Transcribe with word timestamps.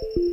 thank 0.00 0.16
you 0.16 0.25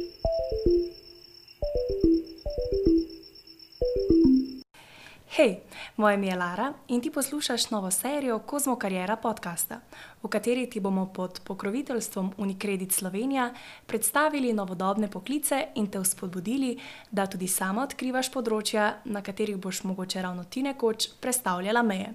moje 5.95 6.15
ime 6.15 6.27
je 6.27 6.35
Lara 6.35 6.73
in 6.87 7.01
ti 7.01 7.11
poslušaš 7.11 7.69
novo 7.69 7.91
serijo 7.91 8.39
Kozmo 8.39 8.75
Karijera 8.75 9.15
podcasta, 9.15 9.79
v 10.23 10.27
kateri 10.27 10.69
ti 10.69 10.79
bomo 10.79 11.05
pod 11.13 11.39
pokroviteljstvom 11.43 12.33
Unicredit 12.37 12.91
Slovenija 12.91 13.53
predstavili 13.85 14.53
novodobne 14.53 15.07
poklice 15.11 15.67
in 15.75 15.87
te 15.87 15.99
vzpodbudili, 15.99 16.79
da 17.11 17.25
tudi 17.25 17.47
sama 17.47 17.83
odkrivaš 17.83 18.31
področja, 18.31 18.93
na 19.05 19.21
katerih 19.21 19.57
boš 19.57 19.83
mogoče 19.83 20.21
ravno 20.21 20.43
ti 20.43 20.63
nekoč 20.63 21.07
prestavljala 21.21 21.83
meje. 21.83 22.13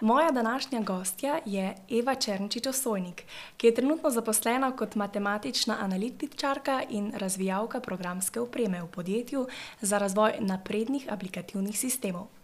Moja 0.00 0.30
današnja 0.30 0.80
gostja 0.80 1.40
je 1.44 1.74
Eva 1.90 2.14
Črnčič 2.14 2.66
Osojnik, 2.66 3.24
ki 3.56 3.66
je 3.66 3.74
trenutno 3.74 4.10
zaposlena 4.10 4.72
kot 4.76 4.94
matematična 4.94 5.76
analitičarka 5.80 6.82
in 6.88 7.12
razvijalka 7.16 7.80
programske 7.80 8.40
opreme 8.40 8.82
v 8.82 8.86
podjetju 8.86 9.46
za 9.80 9.98
razvoj 9.98 10.40
naprednih 10.40 11.06
aplikativnih 11.10 11.78
sistemov. 11.78 12.37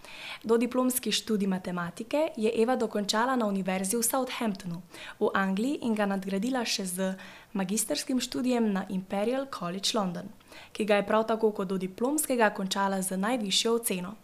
Dodiplomski 0.44 1.12
študij 1.12 1.48
matematike 1.48 2.28
je 2.36 2.52
Eva 2.62 2.76
dokončala 2.76 3.36
na 3.36 3.46
Univerzi 3.46 3.96
v 3.96 4.02
Southamptonu 4.02 4.82
v 5.20 5.30
Angliji 5.34 5.78
in 5.82 5.94
ga 5.94 6.06
nadgradila 6.06 6.64
še 6.64 6.84
z 6.86 7.14
magistrskim 7.52 8.20
študijem 8.20 8.72
na 8.72 8.84
Imperial 8.88 9.46
College 9.58 9.94
London, 9.94 10.28
ki 10.72 10.84
ga 10.84 10.96
je 10.96 11.06
prav 11.06 11.24
tako 11.26 11.50
kot 11.50 11.68
dodiplomskega 11.68 12.50
končala 12.50 13.02
z 13.02 13.16
najvišjo 13.16 13.74
oceno. 13.74 14.14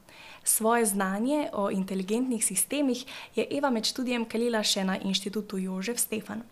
Svoje 0.45 0.87
znanje 0.87 1.49
o 1.53 1.71
inteligentnih 1.71 2.45
sistemih 2.45 3.05
je 3.37 3.47
Eva 3.51 3.71
med 3.71 3.85
študijem 3.85 4.25
kalila 4.25 4.63
še 4.65 4.85
na 4.85 4.97
inštitutu 4.99 5.59
Jožef 5.59 6.01
Stefan. 6.01 6.43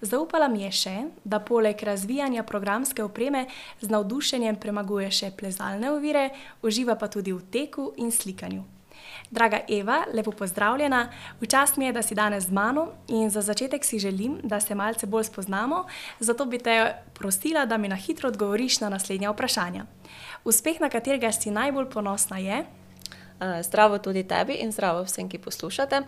Zaupala 0.00 0.48
mi 0.48 0.64
je 0.64 0.72
še, 0.72 0.94
da 1.24 1.40
poleg 1.40 1.82
razvijanja 1.82 2.42
programske 2.42 3.04
opreme 3.04 3.46
z 3.80 3.92
navdušenjem 3.92 4.56
premaguje 4.56 5.10
še 5.10 5.32
plezalne 5.36 5.92
ovire, 5.92 6.30
uživa 6.62 6.96
pa 6.96 7.08
tudi 7.08 7.32
v 7.32 7.44
teku 7.50 7.92
in 7.96 8.12
slikanju. 8.12 8.73
Draga 9.30 9.60
Eva, 9.68 10.04
lepo 10.12 10.30
pozdravljena. 10.30 11.08
Včasih 11.40 11.78
mi 11.78 11.86
je, 11.86 11.92
da 11.92 12.02
si 12.02 12.14
danes 12.14 12.44
z 12.44 12.52
mano 12.52 12.88
in 13.08 13.30
za 13.30 13.42
začetek 13.42 13.84
si 13.84 13.98
želim, 13.98 14.38
da 14.42 14.60
se 14.60 14.74
malce 14.74 15.06
bolj 15.06 15.24
spoznamo, 15.24 15.84
zato 16.20 16.44
bi 16.44 16.58
te 16.58 16.94
prosila, 17.14 17.66
da 17.66 17.76
mi 17.76 17.88
na 17.88 17.96
hitro 17.96 18.28
odgovoriš 18.28 18.80
na 18.80 18.88
naslednja 18.88 19.30
vprašanja. 19.30 19.84
Uspeh, 20.44 20.80
na 20.80 20.88
katerega 20.88 21.32
si 21.32 21.50
najbolj 21.50 21.90
ponosna, 21.90 22.38
je? 22.38 22.64
Zdravo 23.62 23.98
tudi 23.98 24.22
tebi 24.28 24.52
in 24.62 24.72
zdravo 24.72 25.02
vsem, 25.02 25.28
ki 25.28 25.38
poslušate. 25.38 26.02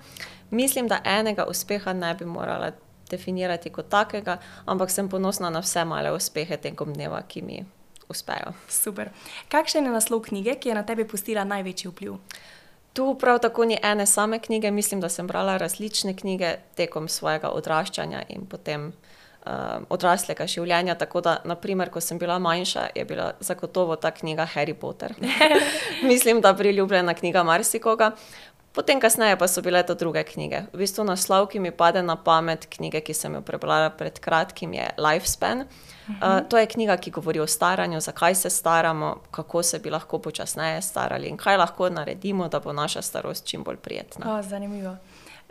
Mislim, 0.50 0.88
da 0.88 1.00
enega 1.04 1.44
uspeha 1.44 1.92
ne 1.92 2.14
bi 2.14 2.24
morala 2.24 2.70
definirati 3.10 3.70
kot 3.70 3.88
takega, 3.88 4.38
ampak 4.66 4.90
sem 4.90 5.08
ponosna 5.08 5.50
na 5.50 5.60
vse 5.60 5.84
male 5.84 6.12
uspehe 6.12 6.56
tekom 6.56 6.92
dneva, 6.94 7.22
ki 7.28 7.42
mi 7.42 7.64
uspejo. 8.08 8.52
Super. 8.68 9.10
Kakšen 9.48 9.84
je 9.84 9.90
naslov 9.90 10.20
knjige, 10.20 10.54
ki 10.54 10.68
je 10.68 10.74
na 10.74 10.82
tebi 10.86 11.04
pustila 11.04 11.44
največji 11.44 11.90
vpliv? 11.90 12.16
Tu 12.96 13.14
prav 13.20 13.38
tako 13.44 13.64
ni 13.64 13.76
ene 13.82 14.06
same 14.06 14.38
knjige, 14.38 14.70
mislim, 14.70 15.00
da 15.00 15.08
sem 15.08 15.26
brala 15.26 15.56
različne 15.56 16.16
knjige 16.16 16.54
tekom 16.74 17.08
svojega 17.08 17.50
odraščanja 17.52 18.22
in 18.28 18.46
potem 18.48 18.86
um, 18.86 19.84
odraslega 19.92 20.46
življenja. 20.48 20.94
Tako 20.96 21.20
da, 21.20 21.34
naprimer, 21.44 21.90
ko 21.92 22.00
sem 22.00 22.18
bila 22.18 22.38
manjša, 22.40 22.86
je 22.96 23.04
bila 23.04 23.34
zagotovo 23.40 23.98
ta 24.00 24.14
knjiga 24.16 24.48
Harry 24.54 24.74
Potter. 24.74 25.12
mislim, 26.10 26.40
da 26.40 26.54
priljubljena 26.56 27.14
knjiga 27.14 27.44
marsikoga. 27.44 28.14
Potem, 28.76 29.00
kasneje 29.00 29.38
pa 29.40 29.48
so 29.48 29.62
bile 29.64 29.80
to 29.88 29.94
druge 29.96 30.20
knjige. 30.24 30.66
V 30.72 30.84
bistvu 30.84 31.04
naslov, 31.08 31.46
ki 31.48 31.60
mi 31.64 31.70
pade 31.72 32.02
na 32.04 32.12
pamet, 32.20 32.66
knjige, 32.68 33.00
ki 33.00 33.14
sem 33.16 33.32
jo 33.32 33.40
prebrala 33.40 33.88
pred 33.88 34.18
kratkim, 34.20 34.74
je 34.76 34.90
Lifespan. 35.00 35.64
Uh, 36.06 36.44
to 36.44 36.60
je 36.60 36.68
knjiga, 36.68 36.98
ki 37.00 37.10
govori 37.10 37.40
o 37.40 37.46
staranju, 37.48 38.00
zakaj 38.04 38.34
se 38.34 38.50
staramo, 38.50 39.14
kako 39.30 39.62
se 39.62 39.78
bi 39.78 39.90
lahko 39.90 40.20
počasneje 40.20 40.82
starali 40.82 41.32
in 41.32 41.40
kaj 41.40 41.56
lahko 41.56 41.88
naredimo, 41.88 42.48
da 42.52 42.60
bo 42.60 42.72
naša 42.72 43.02
starost 43.02 43.48
čim 43.48 43.64
bolj 43.64 43.76
prijetna. 43.76 44.36
O, 44.36 44.42
zanimivo. 44.42 44.96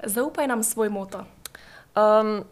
Zaupaj 0.03 0.47
nam 0.47 0.63
svoj 0.63 0.89
moto. 0.89 1.25
Um, 1.95 2.43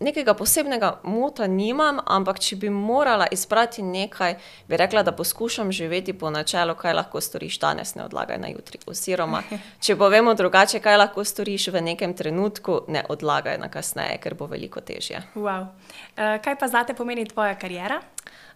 nekega 0.00 0.34
posebnega 0.34 0.92
mota 1.02 1.46
nimam, 1.46 1.98
ampak 2.06 2.38
če 2.42 2.56
bi 2.62 2.70
morala 2.70 3.26
izbrati 3.32 3.82
nekaj, 3.82 4.36
bi 4.68 4.76
rekla, 4.78 5.02
da 5.02 5.12
poskušam 5.12 5.72
živeti 5.72 6.12
po 6.18 6.30
načelu, 6.30 6.74
kaj 6.78 6.94
lahko 6.94 7.20
storiš 7.20 7.58
danes, 7.58 7.94
ne 7.94 8.04
odlagaj 8.04 8.38
na 8.38 8.50
jutri. 8.52 8.80
Oziroma, 8.86 9.42
če 9.84 9.96
povemo 9.98 10.34
drugače, 10.38 10.80
kaj 10.84 11.00
lahko 11.00 11.24
storiš 11.24 11.68
v 11.74 11.82
nekem 11.90 12.14
trenutku, 12.14 12.82
ne 12.88 13.02
odlagaj 13.08 13.58
na 13.58 13.70
kasneje, 13.72 14.20
ker 14.22 14.38
bo 14.38 14.46
veliko 14.46 14.80
težje. 14.80 15.22
Wow. 15.34 15.68
Uh, 16.14 16.38
kaj 16.44 16.58
pa 16.60 16.68
zate 16.68 16.94
pomeni 16.94 17.26
tvoja 17.26 17.58
karijera? 17.58 18.00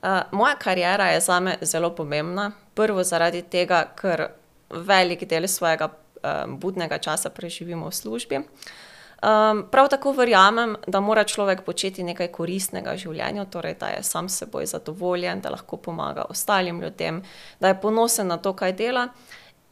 Uh, 0.03 0.23
moja 0.33 0.55
karijera 0.59 1.11
je 1.15 1.21
za 1.21 1.41
me 1.41 1.57
zelo 1.63 1.91
pomembna. 1.95 2.53
Prvo 2.75 3.03
zaradi 3.05 3.43
tega, 3.43 3.85
ker 3.99 4.31
velik 4.71 5.27
del 5.29 5.49
svojega 5.49 5.91
um, 5.91 6.57
budnega 6.59 6.99
časa 6.99 7.31
preživimo 7.31 7.91
v 7.91 7.95
službi. 7.95 8.39
Uh, 8.39 8.91
Um, 9.23 9.67
prav 9.71 9.89
tako 9.89 10.13
verjamem, 10.13 10.77
da 10.87 11.01
mora 11.01 11.25
človek 11.25 11.61
početi 11.63 12.03
nekaj 12.03 12.33
koristnega 12.35 12.97
v 12.97 12.99
življenju, 13.05 13.45
torej 13.55 13.77
da 13.79 13.93
je 13.93 14.01
sam 14.03 14.29
s 14.29 14.43
seboj 14.43 14.67
zadovoljen, 14.67 15.41
da 15.41 15.53
lahko 15.55 15.77
pomaga 15.77 16.25
ostalim 16.29 16.81
ljudem, 16.83 17.23
da 17.61 17.69
je 17.69 17.81
ponosen 17.81 18.27
na 18.27 18.37
to, 18.43 18.53
kaj 18.53 18.73
dela. 18.73 19.09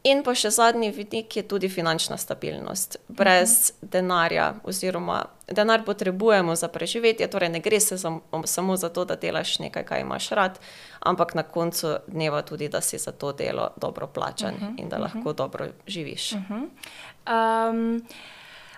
In 0.07 0.23
pa 0.23 0.33
še 0.33 0.49
zadnji 0.49 0.89
vidik 0.95 1.35
je 1.35 1.43
tudi 1.43 1.69
finančna 1.69 2.17
stabilnost. 2.17 2.97
Brez 3.07 3.49
-huh. 3.49 3.73
denarja, 3.81 4.53
oziroma 4.63 5.25
denar 5.47 5.83
potrebujemo 5.85 6.55
za 6.55 6.67
preživetje, 6.67 7.27
torej 7.27 7.49
ne 7.49 7.59
gre 7.59 7.79
se 7.79 7.97
za, 7.97 8.19
samo 8.45 8.77
za 8.77 8.89
to, 8.89 9.05
da 9.05 9.15
delaš 9.15 9.59
nekaj, 9.59 9.83
kar 9.83 9.99
imaš 9.99 10.29
rad, 10.29 10.59
ampak 10.99 11.35
na 11.35 11.43
koncu 11.43 11.97
dneva 12.07 12.41
tudi, 12.41 12.69
da 12.69 12.81
si 12.81 12.97
za 12.97 13.11
to 13.11 13.33
delo 13.33 13.69
dobro 13.77 14.07
plačan 14.07 14.53
uh 14.55 14.61
-huh. 14.61 14.73
in 14.77 14.89
da 14.89 14.97
lahko 14.97 15.19
uh 15.19 15.25
-huh. 15.25 15.35
dobro 15.35 15.67
živiš. 15.87 16.31
Uh 16.31 16.39
-huh. 16.39 17.69
um... 17.69 18.01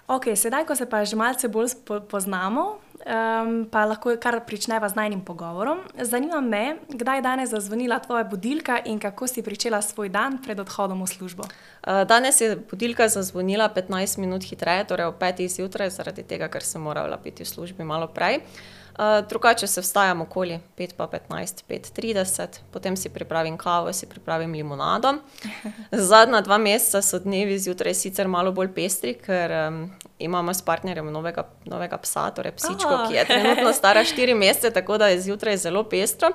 Ok, 0.08 0.36
sedaj, 0.36 0.66
ko 0.68 0.76
se 0.76 0.84
pa 0.84 1.06
že 1.08 1.16
malce 1.16 1.48
bolj 1.48 1.80
poznamo, 2.12 2.64
um, 2.76 3.64
pa 3.72 3.86
lahko 3.88 4.12
kar 4.20 4.42
pričneva 4.44 4.90
z 4.90 5.00
najnim 5.00 5.24
pogovorom. 5.24 5.80
Zanima 5.96 6.42
me, 6.42 6.76
kdaj 6.92 7.18
je 7.18 7.22
danes 7.22 7.50
zazvonila 7.50 8.00
tvoja 8.04 8.24
budilka 8.24 8.82
in 8.86 9.00
kako 9.00 9.28
si 9.28 9.42
pričela 9.42 9.82
svoj 9.82 10.10
dan 10.10 10.44
pred 10.44 10.60
odhodom 10.60 11.04
v 11.04 11.08
službo. 11.08 11.48
Uh, 11.48 12.04
danes 12.04 12.42
je 12.42 12.56
budilka 12.56 13.08
zazvonila 13.08 13.70
15 13.72 14.20
minut 14.20 14.44
hitreje, 14.44 14.84
torej 14.92 15.08
ob 15.08 15.16
5. 15.16 15.48
zjutraj, 15.48 15.90
zaradi 15.90 16.28
tega, 16.28 16.52
ker 16.52 16.64
sem 16.64 16.84
morala 16.84 17.18
biti 17.18 17.44
v 17.44 17.48
službi 17.48 17.88
malo 17.88 18.12
prej. 18.12 18.44
Uh, 18.44 18.83
Uh, 18.94 19.28
drugače 19.30 19.68
se 19.68 19.82
vstajam 19.82 20.22
okoli 20.22 20.60
5, 20.78 20.94
pa 20.98 21.08
15, 21.08 21.64
5:30, 21.70 22.48
potem 22.72 22.98
si 22.98 23.10
pripravim 23.10 23.58
kavo, 23.58 23.94
si 23.94 24.06
pripravim 24.06 24.52
limonado. 24.54 25.14
Zadnja 25.92 26.42
dva 26.42 26.58
meseca 26.58 27.02
so 27.02 27.20
dnevi 27.20 27.60
zjutraj 27.60 27.94
sicer 27.94 28.28
malo 28.28 28.52
bolj 28.52 28.70
pestri, 28.74 29.14
ker 29.14 29.52
um, 29.68 29.80
imamo 30.20 30.54
s 30.54 30.62
partnerjem 30.62 31.10
novega, 31.12 31.48
novega 31.66 31.98
psa, 31.98 32.30
torej 32.32 32.52
psičko, 32.52 32.94
oh. 32.94 33.08
ki 33.08 33.18
je 33.18 33.26
trenutno 33.26 33.74
stara 33.74 34.04
4 34.04 34.38
mesece, 34.38 34.72
tako 34.72 34.98
da 34.98 35.08
je 35.08 35.22
zjutraj 35.22 35.58
zelo 35.58 35.84
pestro. 35.84 36.30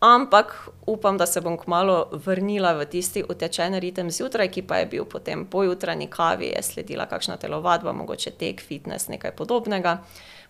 Ampak 0.00 0.68
upam, 0.86 1.16
da 1.18 1.26
se 1.26 1.40
bom 1.40 1.56
kmalo 1.58 2.08
vrnila 2.12 2.72
v 2.72 2.84
tisti 2.84 3.22
utečen 3.28 3.78
ritem 3.80 4.10
zjutraj, 4.10 4.50
ki 4.50 4.62
pa 4.62 4.76
je 4.82 4.86
bil 4.86 5.04
potem 5.04 5.46
po 5.46 5.62
jutranji 5.62 6.06
kavi, 6.06 6.50
je 6.56 6.62
sledila 6.62 7.06
kakšna 7.06 7.36
telovadba, 7.36 7.92
mogoče 7.92 8.30
tek, 8.30 8.60
fitness, 8.60 9.08
nekaj 9.08 9.32
podobnega. 9.36 10.02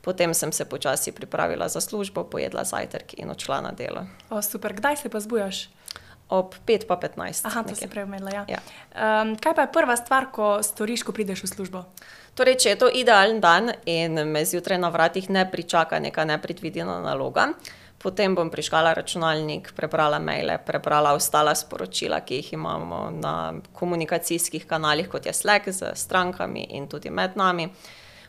Potem 0.06 0.30
sem 0.34 0.52
se 0.52 0.64
počasi 0.64 1.10
pripravila 1.12 1.66
za 1.68 1.80
službo, 1.80 2.24
pojedla 2.24 2.62
zajtrk 2.64 3.18
in 3.18 3.30
odšla 3.30 3.60
na 3.60 3.72
delo. 3.74 4.06
O, 4.30 4.38
super, 4.42 4.70
kdaj 4.70 5.02
se 5.02 5.08
pa 5.10 5.18
zbujaš? 5.20 5.66
Ob 6.28 6.54
5-15. 6.66 7.42
Aha, 7.46 7.62
to 7.66 7.74
si 7.74 7.90
prej 7.90 8.06
omenila. 8.06 8.30
Ja. 8.30 8.44
Ja. 8.46 8.60
Um, 8.94 9.34
kaj 9.34 9.54
pa 9.54 9.66
je 9.66 9.72
prva 9.74 9.96
stvar, 9.98 10.30
ko 10.30 10.62
storiš, 10.62 11.02
ko 11.02 11.10
prideš 11.10 11.42
v 11.42 11.50
službo? 11.50 11.82
Torej, 12.38 12.54
če 12.62 12.68
je 12.70 12.78
to 12.78 12.92
idealen 12.94 13.42
dan 13.42 13.74
in 13.82 14.14
me 14.30 14.44
zjutraj 14.46 14.78
na 14.78 14.94
vratih 14.94 15.26
ne 15.26 15.42
pričaka 15.50 15.98
neka 15.98 16.22
nepredvidena 16.24 17.00
naloga, 17.02 17.48
potem 17.98 18.34
bom 18.38 18.50
priškala 18.50 18.94
računalnik, 18.94 19.74
prebrala 19.74 20.22
maile, 20.22 20.60
prebrala 20.62 21.18
ostala 21.18 21.54
sporočila, 21.54 22.22
ki 22.22 22.42
jih 22.42 22.54
imamo 22.54 23.10
na 23.10 23.36
komunikacijskih 23.74 24.70
kanalih, 24.70 25.10
kot 25.10 25.26
je 25.26 25.34
Slack 25.34 25.66
z 25.74 25.94
strankami 25.98 26.68
in 26.78 26.86
tudi 26.86 27.10
med 27.10 27.34
nami 27.34 27.70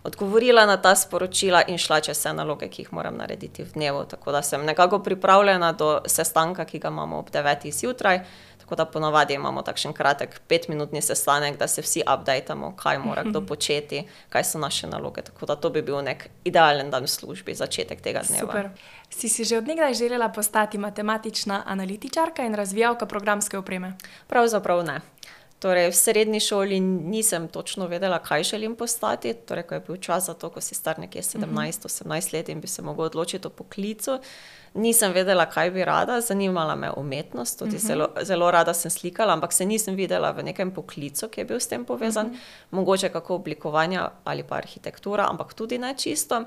odgovorila 0.03 0.65
na 0.65 0.77
ta 0.77 0.95
sporočila 0.95 1.61
in 1.67 1.77
šla 1.77 1.99
čez 1.99 2.17
vse 2.17 2.33
naloge, 2.33 2.69
ki 2.69 2.81
jih 2.81 2.93
moram 2.93 3.17
narediti 3.17 3.63
v 3.63 3.73
dnevu. 3.73 4.03
Tako 4.05 4.31
da 4.31 4.41
sem 4.41 4.65
nekako 4.65 4.99
pripravljena 4.99 5.71
do 5.71 6.01
sestanka, 6.05 6.65
ki 6.65 6.79
ga 6.79 6.87
imamo 6.87 7.19
ob 7.19 7.29
9. 7.29 7.71
zjutraj. 7.71 8.19
Tako 8.67 8.75
da 8.75 8.85
ponovadi 8.85 9.33
imamo 9.33 9.61
takšen 9.61 9.93
kratek 9.93 10.41
petminutni 10.47 11.01
sestanek, 11.01 11.57
da 11.57 11.67
se 11.67 11.81
vsi 11.81 12.01
updatemo, 12.13 12.73
kaj 12.75 12.99
mora 12.99 13.23
kdo 13.23 13.41
početi, 13.41 14.03
kaj 14.29 14.43
so 14.43 14.59
naše 14.59 14.87
naloge. 14.87 15.21
Tako 15.21 15.45
da 15.45 15.55
to 15.55 15.69
bi 15.69 15.81
bil 15.81 16.01
nek 16.03 16.27
idealen 16.43 16.91
dan 16.91 17.07
v 17.07 17.07
službi, 17.07 17.55
začetek 17.55 18.01
tega 18.01 18.25
dneva. 18.27 18.43
Super. 18.43 18.69
Si 19.09 19.29
si 19.29 19.45
že 19.47 19.57
odnegdaj 19.57 19.93
želela 19.93 20.29
postati 20.29 20.77
matematična 20.77 21.63
analitičarka 21.65 22.43
in 22.43 22.55
razvijalka 22.55 23.05
programske 23.05 23.57
opreme? 23.57 23.93
Pravzaprav 24.27 24.83
ne. 24.83 24.99
Torej, 25.59 25.89
v 25.89 25.95
srednji 25.95 26.39
šoli 26.39 26.79
nisem 26.79 27.47
točno 27.47 27.87
vedela, 27.87 28.19
kaj 28.19 28.43
želim 28.43 28.75
postati. 28.75 29.33
Torej, 29.33 29.63
ko 29.63 29.73
je 29.73 29.79
bil 29.87 29.97
čas 29.97 30.25
za 30.25 30.33
to, 30.33 30.49
ko 30.49 30.61
si 30.61 30.75
star 30.75 30.99
nekje 30.99 31.21
17-18 31.21 32.33
let 32.33 32.49
in 32.49 32.61
bi 32.61 32.67
se 32.67 32.81
lahko 32.81 33.09
odločil 33.09 33.39
o 33.45 33.49
poklicu, 33.49 34.19
nisem 34.73 35.13
vedela, 35.13 35.47
kaj 35.49 35.71
bi 35.71 35.85
rada. 35.85 36.21
Zanimala 36.21 36.75
me 36.75 36.87
je 36.87 36.93
umetnost, 36.97 37.59
tudi 37.59 37.77
zelo, 37.77 38.09
zelo 38.21 38.51
rada 38.51 38.73
sem 38.73 38.91
slikala, 38.91 39.33
ampak 39.33 39.53
se 39.53 39.65
nisem 39.65 39.95
videla 39.95 40.31
v 40.31 40.43
nekem 40.43 40.71
poklicu, 40.71 41.27
ki 41.27 41.41
je 41.41 41.45
bil 41.45 41.59
s 41.59 41.67
tem 41.67 41.85
povezan. 41.85 42.37
Mogoče 42.71 43.09
kako 43.09 43.35
oblikovanje 43.35 43.99
ali 44.23 44.43
pa 44.43 44.55
arhitektura, 44.55 45.25
ampak 45.29 45.53
tudi 45.53 45.77
ne 45.77 45.95
čisto. 45.97 46.45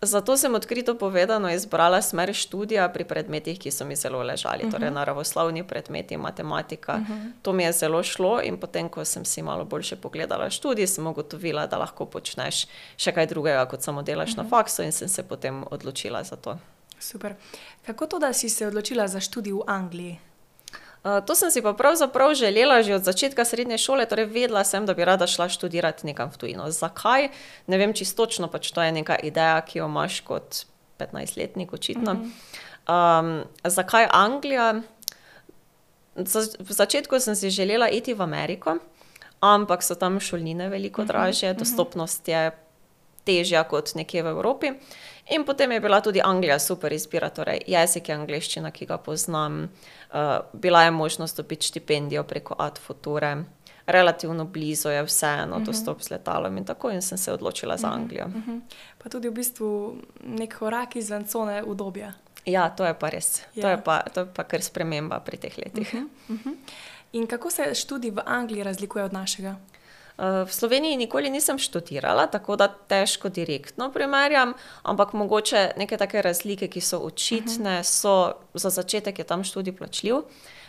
Zato 0.00 0.36
sem 0.36 0.54
odkrito 0.54 0.94
povedano 0.94 1.50
izbrala 1.50 2.02
smer 2.02 2.34
študija 2.34 2.88
pri 2.88 3.04
predmetih, 3.04 3.58
ki 3.58 3.70
so 3.70 3.84
mi 3.84 3.96
zelo 3.96 4.22
ležali, 4.22 4.62
uh 4.62 4.68
-huh. 4.68 4.72
torej 4.72 4.90
naravoslovni 4.90 5.64
predmeti, 5.64 6.16
matematika. 6.16 6.94
Uh 6.94 7.08
-huh. 7.08 7.32
To 7.42 7.52
mi 7.52 7.62
je 7.62 7.72
zelo 7.72 8.02
šlo, 8.02 8.40
in 8.42 8.56
potem, 8.56 8.88
ko 8.88 9.04
sem 9.04 9.24
si 9.24 9.42
malo 9.42 9.64
bolje 9.64 9.96
pogledala 9.96 10.50
študij, 10.50 10.86
sem 10.86 11.06
ugotovila, 11.06 11.66
da 11.66 11.78
lahko 11.78 12.06
počneš 12.06 12.66
še 12.96 13.12
kaj 13.12 13.26
drugega, 13.26 13.66
kot 13.66 13.82
samo 13.82 14.02
delaš 14.02 14.30
uh 14.30 14.36
-huh. 14.36 14.42
na 14.42 14.48
faksu, 14.48 14.82
in 14.82 14.92
sem 14.92 15.08
se 15.08 15.22
potem 15.22 15.64
odločila 15.70 16.22
za 16.22 16.36
to. 16.36 16.58
Super. 16.98 17.34
Kako 17.86 18.06
to, 18.06 18.18
da 18.18 18.32
si 18.32 18.48
se 18.48 18.66
odločila 18.66 19.08
za 19.08 19.20
študij 19.20 19.52
v 19.52 19.62
Angliji? 19.66 20.18
Uh, 21.04 21.22
to 21.26 21.34
sem 21.34 21.50
si 21.50 21.62
pa 21.62 21.72
pravzaprav 21.72 22.34
želela 22.34 22.82
že 22.82 22.98
od 22.98 23.04
začetka 23.04 23.44
srednje 23.44 23.78
šole, 23.78 24.06
torej 24.06 24.26
vedela 24.26 24.64
sem, 24.64 24.86
da 24.86 24.94
bi 24.94 25.04
rada 25.06 25.26
šla 25.26 25.48
študirati 25.48 26.06
nekam 26.06 26.30
v 26.30 26.36
tujino. 26.36 26.70
Zakaj? 26.70 27.30
Ne 27.66 27.78
vem 27.78 27.94
čisto 27.94 28.26
točno, 28.26 28.48
pač 28.50 28.72
to 28.74 28.82
je 28.82 28.92
neka 28.92 29.16
ideja, 29.22 29.60
ki 29.62 29.78
jo 29.78 29.86
imaš 29.86 30.20
kot 30.26 30.66
15-letnik, 30.98 31.72
očitno. 31.72 32.12
Uh 32.12 32.18
-huh. 32.18 33.20
um, 33.20 33.44
zakaj 33.64 34.08
Anglija? 34.10 34.82
Za, 36.16 36.40
v 36.58 36.72
začetku 36.72 37.20
sem 37.20 37.36
si 37.36 37.50
želela 37.50 37.88
iti 37.88 38.14
v 38.14 38.22
Ameriko, 38.22 38.78
ampak 39.40 39.82
so 39.82 39.94
tam 39.94 40.20
šolnine 40.20 40.68
veliko 40.68 41.04
dražje, 41.04 41.50
uh 41.50 41.56
-huh. 41.56 41.58
dostopnost 41.58 42.28
je 42.28 42.50
težja 43.28 43.64
kot 43.68 43.92
nekje 43.98 44.24
v 44.24 44.32
Evropi. 44.32 44.72
In 45.30 45.44
potem 45.44 45.72
je 45.76 45.80
bila 45.84 46.00
tudi 46.00 46.20
Anglija 46.24 46.58
super 46.58 46.92
izbira, 46.92 47.28
torej 47.28 47.60
jezik 47.68 48.08
je 48.08 48.16
angliščina, 48.16 48.72
ki 48.72 48.88
ga 48.88 48.96
poznam. 48.96 49.66
Uh, 50.08 50.38
bila 50.52 50.86
je 50.86 50.90
možnost 50.90 51.36
dobiti 51.36 51.68
štipendijo 51.68 52.24
preko 52.24 52.56
Adfuture, 52.58 53.36
relativno 53.86 54.44
blizu 54.44 54.88
je 54.88 55.02
vseeno 55.04 55.56
uh 55.56 55.62
-huh. 55.62 55.66
dostop 55.66 56.02
s 56.02 56.10
letalom 56.10 56.58
in 56.58 56.64
tako 56.64 56.90
in 56.90 57.02
sem 57.02 57.18
se 57.18 57.32
odločila 57.32 57.76
za 57.76 57.88
Anglijo. 57.88 58.26
Uh 58.26 58.32
-huh. 58.32 58.60
Pa 58.98 59.08
tudi 59.08 59.28
v 59.28 59.32
bistvu 59.32 59.96
nek 60.24 60.58
korak 60.58 60.96
izven 60.96 61.24
cone 61.24 61.62
udobja. 61.64 62.12
Ja, 62.44 62.70
to 62.70 62.84
je 62.84 62.94
pa 62.94 63.10
res. 63.10 63.42
Ja. 63.54 63.62
To, 63.62 63.68
je 63.68 63.82
pa, 63.84 64.02
to 64.14 64.20
je 64.20 64.26
pa 64.34 64.44
kar 64.44 64.62
sprememba 64.62 65.20
pri 65.20 65.36
teh 65.36 65.58
letih. 65.58 65.94
Uh 65.94 66.00
-huh. 66.00 66.08
Uh 66.28 66.40
-huh. 66.44 66.56
In 67.12 67.26
kako 67.26 67.50
se 67.50 67.74
študij 67.74 68.10
v 68.10 68.20
Angliji 68.26 68.62
razlikuje 68.62 69.04
od 69.04 69.12
našega? 69.12 69.56
Eh, 70.18 70.44
v 70.44 70.52
Sloveniji 70.52 70.96
nikoli 70.96 71.30
nisem 71.30 71.58
študirala, 71.58 72.26
tako 72.26 72.56
da 72.56 72.66
težko 72.68 73.28
direktno 73.28 73.92
primerjam, 73.94 74.54
ampak 74.82 75.12
mogoče 75.12 75.78
neke 75.78 75.96
take 75.96 76.22
razlike, 76.22 76.66
ki 76.68 76.80
so 76.80 76.98
očitne, 77.06 77.84
so 77.84 78.34
za 78.54 78.70
začetek 78.70 79.18
je 79.18 79.24
tam 79.24 79.44
študij 79.46 79.76
plačljiv, 79.78 80.24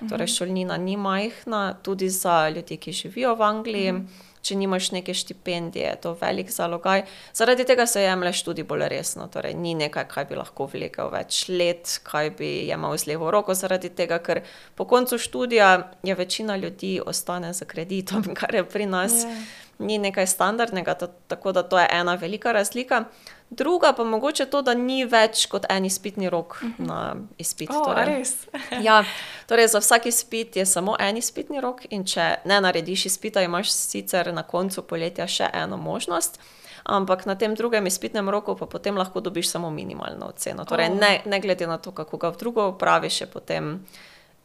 torej 0.09 0.27
šolnina 0.27 0.77
ni 0.77 0.97
majhna, 0.97 1.73
tudi 1.81 2.09
za 2.09 2.49
ljudi, 2.49 2.77
ki 2.77 2.93
živijo 2.93 3.33
v 3.35 3.41
Angliji. 3.41 3.93
Če 4.41 4.55
nimaš 4.55 4.91
neke 4.95 5.13
štipendije, 5.13 5.87
je 5.89 5.95
to 6.01 6.13
velik 6.21 6.51
zalogaj. 6.51 7.03
Zaradi 7.35 7.65
tega 7.67 7.85
se 7.85 8.03
jemliš 8.03 8.43
tudi 8.47 8.63
bolj 8.63 8.87
resno. 8.89 9.27
Torej, 9.27 9.53
ni 9.53 9.73
nekaj, 9.75 10.07
kar 10.07 10.27
bi 10.29 10.37
lahko 10.39 10.69
vlekel 10.71 11.11
več 11.11 11.41
let, 11.51 11.99
kaj 12.07 12.33
bi 12.39 12.51
imel 12.69 12.95
z 12.97 13.11
levo 13.11 13.31
roko, 13.35 13.53
zaradi 13.53 13.91
tega, 13.91 14.21
ker 14.23 14.43
po 14.79 14.87
koncu 14.87 15.19
študija 15.19 15.71
je 16.03 16.15
večina 16.15 16.55
ljudi 16.55 16.99
ostane 17.05 17.53
za 17.53 17.65
kreditom, 17.65 18.31
kar 18.39 18.55
je 18.55 18.63
pri 18.63 18.87
nas. 18.87 19.23
Yeah. 19.25 19.68
Ni 19.79 19.97
nekaj 19.97 20.27
standardnega, 20.27 20.93
tako 21.27 21.51
da 21.51 21.63
to 21.63 21.79
je 21.79 21.87
ena 21.91 22.15
velika 22.15 22.51
razlika. 22.51 23.05
Druga 23.49 23.93
pa 23.93 24.03
mogoče 24.03 24.45
to, 24.45 24.61
da 24.61 24.73
ni 24.73 25.05
več 25.05 25.45
kot 25.49 25.65
en 25.69 25.85
izpitni 25.85 26.29
rok 26.29 26.59
uh 26.61 26.63
mhm. 26.63 26.83
-huh. 26.83 26.87
na 26.87 27.15
izpit. 27.37 27.69
Oh, 27.69 27.85
torej, 27.85 28.23
ja, 28.87 29.03
torej 29.47 29.67
za 29.67 29.79
vsak 29.79 30.05
izpit 30.05 30.55
je 30.55 30.65
samo 30.65 30.95
en 30.99 31.17
izpitni 31.17 31.61
rok, 31.61 31.81
in 31.89 32.05
če 32.05 32.35
ne 32.45 32.61
narediš 32.61 33.05
izpita, 33.05 33.41
imaš 33.41 33.71
sicer 33.71 34.33
na 34.33 34.43
koncu 34.43 34.81
poletja 34.81 35.27
še 35.27 35.49
eno 35.53 35.77
možnost. 35.77 36.39
Ampak 36.83 37.25
na 37.25 37.35
tem 37.35 37.55
drugem 37.55 37.87
izpitnem 37.87 38.29
roku 38.29 38.55
pa 38.55 38.65
potem 38.65 38.97
lahko 38.97 39.19
dobiš 39.19 39.49
samo 39.49 39.69
minimalno 39.69 40.25
oceno. 40.25 40.65
Torej, 40.65 40.89
oh. 40.89 40.99
ne, 40.99 41.21
ne 41.25 41.39
glede 41.39 41.67
na 41.67 41.77
to, 41.77 41.91
kako 41.91 42.17
ga 42.17 42.29
v 42.29 42.37
drugo 42.37 42.67
upraviš, 42.67 43.21
je 43.21 43.27
potem 43.27 43.73
uh, 43.73 43.79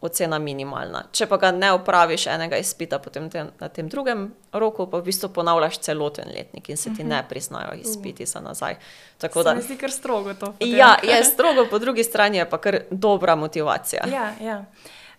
ocena 0.05 0.39
minimalna. 0.39 1.05
Če 1.12 1.27
pa 1.31 1.39
ga 1.41 1.51
ne 1.55 1.71
opraviš 1.75 2.27
enega 2.33 2.59
izpita, 2.61 2.99
potem 3.03 3.29
te, 3.33 3.47
na 3.61 3.69
tem 3.73 3.89
drugem 3.89 4.27
roku, 4.53 4.87
pa 4.91 5.01
v 5.01 5.09
bistvu 5.09 5.31
ponavljaš 5.35 5.79
celoten 5.87 6.31
letnik 6.35 6.69
in 6.69 6.81
se 6.81 6.93
ti 6.95 7.05
ne 7.05 7.19
mhm. 7.23 7.29
priznajo 7.29 7.77
izpiti 7.81 8.27
za 8.27 8.41
nazaj. 8.45 8.77
Tako 9.19 9.43
da 9.43 9.55
se 9.55 9.56
mi 9.56 9.62
zdi 9.62 9.79
kar 9.81 9.93
strogo 9.93 10.35
to. 10.35 10.53
Potem. 10.53 10.77
Ja, 10.77 10.97
je 11.03 11.25
strogo, 11.33 11.67
po 11.71 11.79
drugi 11.79 12.05
strani 12.05 12.43
je 12.43 12.51
pa 12.51 12.59
kar 12.59 12.81
dobra 12.91 13.37
motivacija. 13.37 14.06
Ja, 14.12 14.33
ja. 14.41 14.65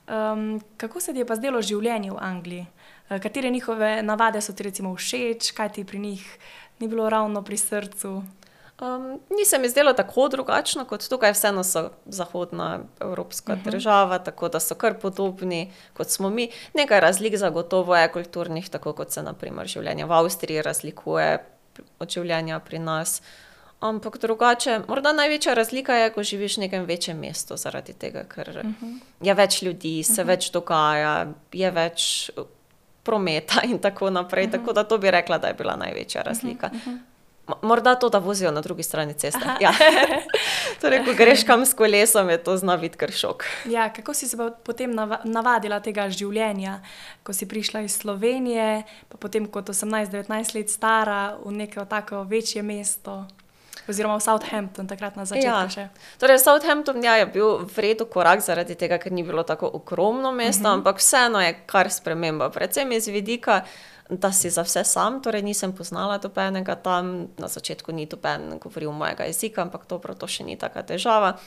Um, 0.08 0.62
kako 0.78 1.00
se 1.00 1.14
ti 1.14 1.20
je 1.20 1.26
pa 1.26 1.36
zdelo 1.36 1.62
življenje 1.62 2.12
v 2.12 2.22
Angliji? 2.22 2.66
Uh, 3.10 3.18
katere 3.22 3.50
njihove 3.50 4.04
navade 4.04 4.42
so 4.42 4.54
ti 4.54 4.64
recimo 4.64 4.94
všeč, 4.96 5.52
kaj 5.58 5.70
ti 5.78 5.86
pri 5.86 6.00
njih 6.00 6.26
ni 6.80 6.88
bilo 6.88 7.10
ravno 7.10 7.42
pri 7.42 7.58
srcu? 7.58 8.22
Um, 8.81 9.19
ni 9.30 9.45
se 9.45 9.57
mi 9.57 9.69
zdelo 9.69 9.94
tako 9.94 10.27
drugačno 10.27 10.86
kot 10.86 11.10
tukaj, 11.10 11.31
vseeno 11.31 11.63
so 11.63 11.89
zahodna 12.06 12.80
evropska 13.00 13.54
uh 13.54 13.60
mhm. 13.60 13.68
-huh. 13.68 13.72
država, 13.72 14.19
tako 14.19 14.50
da 14.50 14.60
so 14.60 14.75
kar 14.75 15.00
podobni 15.00 15.72
kot 15.94 16.10
smo 16.10 16.30
mi. 16.30 16.50
Nekaj 16.74 17.00
razlik 17.00 17.36
zagotovo 17.36 17.95
je 17.95 18.12
kulturnih, 18.12 18.69
tako 18.69 18.94
kot 18.94 19.12
se 19.12 19.24
naprimer 19.24 19.68
življenje 19.68 20.06
v 20.06 20.12
Avstriji 20.12 20.62
razlikuje 20.62 21.44
od 22.00 22.10
življenja 22.10 22.60
pri 22.60 22.80
nas. 22.80 23.22
Ampak 23.80 24.18
drugače, 24.18 24.80
morda 24.88 25.13
največja 25.13 25.54
razlika 25.54 25.94
je, 25.94 26.10
ko 26.10 26.24
živiš 26.24 26.57
v 26.57 26.60
nekem 26.60 26.86
večjem 26.86 27.19
mestu, 27.19 27.57
zaradi 27.57 27.94
tega, 27.94 28.24
ker 28.24 28.50
uh 28.50 28.63
mhm. 28.63 28.86
-huh. 28.86 29.00
je 29.22 29.33
več 29.33 29.62
ljudi, 29.62 30.04
se 30.04 30.12
uh 30.12 30.18
mhm. 30.18 30.22
-huh. 30.22 30.27
več 30.27 30.51
dogaja, 30.51 31.27
je 31.51 31.72
več 31.72 32.31
prometa 33.04 33.62
in 33.63 33.80
tako 33.80 34.10
naprej. 34.10 34.45
Uh 34.45 34.50
-huh. 34.50 34.51
Tako 34.51 34.74
da 34.74 34.83
to 34.83 34.98
bi 34.98 35.12
rekla, 35.12 35.38
da 35.38 35.48
je 35.48 35.54
bila 35.54 35.75
največja 35.75 36.22
razlika. 36.22 36.69
Uh 36.74 36.80
-huh. 36.88 37.15
Morda 37.62 37.96
to, 37.96 38.10
da 38.10 38.18
vozijo 38.18 38.52
na 38.52 38.62
drugi 38.62 38.84
strani 38.84 39.14
ceste. 39.14 39.40
Ja. 39.62 39.72
torej, 40.82 41.06
ko 41.06 41.14
greš 41.14 41.44
kam 41.46 41.66
s 41.66 41.74
kolesom, 41.74 42.30
je 42.30 42.44
to 42.44 42.58
zna 42.58 42.78
biti 42.78 42.98
kar 42.98 43.12
šok. 43.12 43.46
Ja, 43.70 43.94
kako 43.94 44.14
si 44.14 44.28
se 44.28 44.38
potem 44.64 44.96
navadila 45.24 45.80
tega 45.80 46.10
življenja, 46.10 46.80
ko 47.24 47.34
si 47.34 47.46
prišla 47.46 47.86
iz 47.86 47.98
Slovenije, 48.02 48.84
pa 49.10 49.18
potem 49.18 49.46
kot 49.46 49.70
18-19 49.70 50.56
let 50.58 50.74
stara 50.74 51.38
v 51.46 51.54
neko 51.54 51.86
tako 51.86 52.24
večje 52.24 52.64
mesto? 52.64 53.26
Oziroma 53.86 54.18
v 54.18 54.24
Southampton, 54.26 54.88
takrat 54.90 55.14
na 55.14 55.26
začetku. 55.30 55.78
Ja. 55.78 55.90
Torej, 56.18 56.42
Southampton 56.42 57.04
ja, 57.04 57.20
je 57.22 57.30
bil 57.30 57.70
vredno 57.70 58.10
korak 58.10 58.42
zaradi 58.42 58.74
tega, 58.74 58.98
ker 58.98 59.14
ni 59.14 59.22
bilo 59.22 59.46
tako 59.46 59.70
okromno 59.78 60.32
mesto, 60.32 60.66
uh 60.66 60.66
mhm. 60.66 60.70
-huh. 60.70 60.78
ampak 60.82 60.98
vseeno 60.98 61.42
je 61.42 61.54
kar 61.66 61.92
sprememba. 61.92 62.50
Predvsem 62.50 62.92
iz 62.92 63.08
vidika 63.08 63.62
da 64.10 64.32
si 64.32 64.50
za 64.50 64.62
vse 64.62 64.84
sam, 64.84 65.22
torej 65.22 65.42
nisem 65.42 65.74
poznala 65.74 66.18
dobenega 66.18 66.76
tam, 66.76 67.28
na 67.38 67.48
začetku 67.48 67.92
ni 67.92 68.06
doben 68.06 68.60
govoril 68.62 68.92
mojega 68.92 69.24
jezika, 69.24 69.62
ampak 69.62 69.88
dobro, 69.90 70.14
to 70.14 70.28
še 70.28 70.44
ni 70.46 70.58
taka 70.58 70.84
težava. 70.84 71.38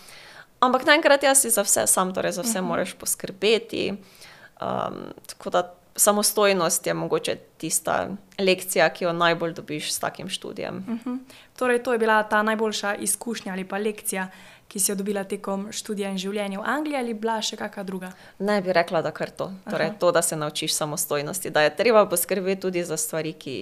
Ampak 0.58 0.86
naenkrat 0.86 1.22
jaz 1.22 1.44
si 1.46 1.50
za 1.54 1.62
vse 1.62 1.86
sam, 1.86 2.10
torej 2.14 2.32
za 2.32 2.42
vse 2.42 2.58
uh 2.58 2.62
mhm. 2.62 2.64
-huh. 2.64 2.68
moraš 2.68 2.94
poskrbeti. 2.94 3.94
Um, 4.60 5.14
tako 5.26 5.50
da 5.50 5.74
samostojnost 5.94 6.86
je 6.86 6.94
mogoče 6.94 7.36
tista 7.58 8.08
lekcija, 8.38 8.88
ki 8.90 9.04
jo 9.04 9.12
najbolj 9.12 9.52
dobiš 9.52 9.92
s 9.92 9.98
takim 9.98 10.28
študijem. 10.28 10.76
Uh 10.76 10.94
mhm. 10.94 11.10
-huh. 11.10 11.18
Torej, 11.58 11.82
to 11.82 11.92
je 11.92 11.98
bila 11.98 12.22
ta 12.22 12.42
najboljša 12.42 12.94
izkušnja 12.94 13.52
ali 13.52 13.64
pa 13.64 13.78
lekcija, 13.78 14.28
ki 14.68 14.80
si 14.80 14.92
jo 14.92 14.96
dobila 14.96 15.24
tekom 15.24 15.68
študija 15.72 16.10
in 16.12 16.18
življenja 16.20 16.60
v 16.60 16.66
Angliji, 16.68 16.98
ali 17.00 17.14
bila 17.16 17.38
še 17.42 17.56
kakšna 17.56 17.84
druga? 17.88 18.12
Ne 18.38 18.60
bi 18.62 18.72
rekla, 18.72 19.00
da 19.02 19.12
kar 19.16 19.30
to. 19.30 19.50
Torej, 19.70 19.94
to, 20.00 20.12
da 20.12 20.22
se 20.22 20.36
naučiš 20.36 20.74
samostojnosti, 20.76 21.50
da 21.50 21.64
je 21.64 21.76
treba 21.76 22.04
poskrbeti 22.06 22.60
tudi 22.60 22.84
za 22.84 22.96
stvari, 22.96 23.32
ki 23.32 23.56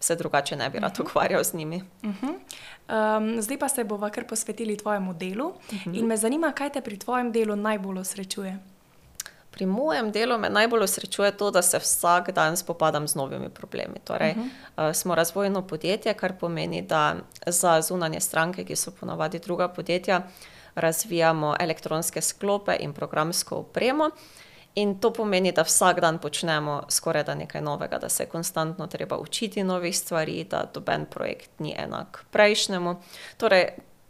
se 0.00 0.16
drugače 0.16 0.56
ne 0.56 0.70
bi 0.70 0.78
rad 0.78 0.92
uh 0.92 0.98
-huh. 0.98 1.02
ukvarjal 1.02 1.44
z 1.44 1.54
njimi. 1.54 1.82
Uh 2.02 2.10
-huh. 2.10 2.34
um, 2.88 3.42
zdaj 3.42 3.58
pa 3.58 3.68
se 3.68 3.84
bomo 3.84 4.10
kar 4.10 4.24
posvetili 4.24 4.76
tvojemu 4.76 5.14
delu. 5.14 5.48
Uh 5.48 5.74
mhm. 5.74 5.90
-huh. 5.90 5.98
In 5.98 6.06
me 6.06 6.16
zanima, 6.16 6.52
kaj 6.52 6.70
te 6.70 6.80
pri 6.80 6.98
tvojem 6.98 7.32
delu 7.32 7.56
najbolj 7.56 7.98
osrečuje. 7.98 8.58
Pri 9.58 9.66
mojem 9.66 10.12
delu 10.14 10.36
me 10.38 10.50
najbolj 10.50 10.84
osrečuje 10.84 11.32
to, 11.36 11.50
da 11.50 11.62
se 11.62 11.78
vsak 11.78 12.30
dan 12.30 12.56
spopadam 12.56 13.08
z 13.08 13.14
novimi 13.14 13.48
problemi. 13.50 13.98
Torej, 14.04 14.30
uh 14.30 14.36
-huh. 14.36 14.88
uh, 14.88 14.94
smo 14.94 15.14
razvojno 15.14 15.66
podjetje, 15.66 16.14
kar 16.14 16.32
pomeni, 16.40 16.82
da 16.82 17.14
za 17.46 17.82
zunanje 17.82 18.20
stranke, 18.20 18.64
ki 18.64 18.76
so 18.76 18.90
ponavadi 19.00 19.38
druga 19.38 19.68
podjetja, 19.68 20.22
razvijamo 20.74 21.56
elektronske 21.60 22.20
sklope 22.20 22.76
in 22.80 22.92
programsko 22.92 23.56
opremo. 23.56 24.10
In 24.74 25.00
to 25.00 25.12
pomeni, 25.12 25.52
da 25.52 25.62
vsak 25.62 26.00
dan 26.00 26.18
počnemo 26.18 26.82
skoraj 26.88 27.24
da 27.24 27.34
nekaj 27.34 27.60
novega, 27.60 27.98
da 27.98 28.08
se 28.08 28.26
konstantno 28.26 28.86
treba 28.86 29.18
učiti 29.18 29.64
novih 29.64 29.98
stvari, 29.98 30.44
da 30.44 30.70
doben 30.74 31.06
projekt 31.06 31.50
ni 31.58 31.74
enak 31.78 32.24
prejšnjemu. 32.30 32.96
Torej, 33.36 33.68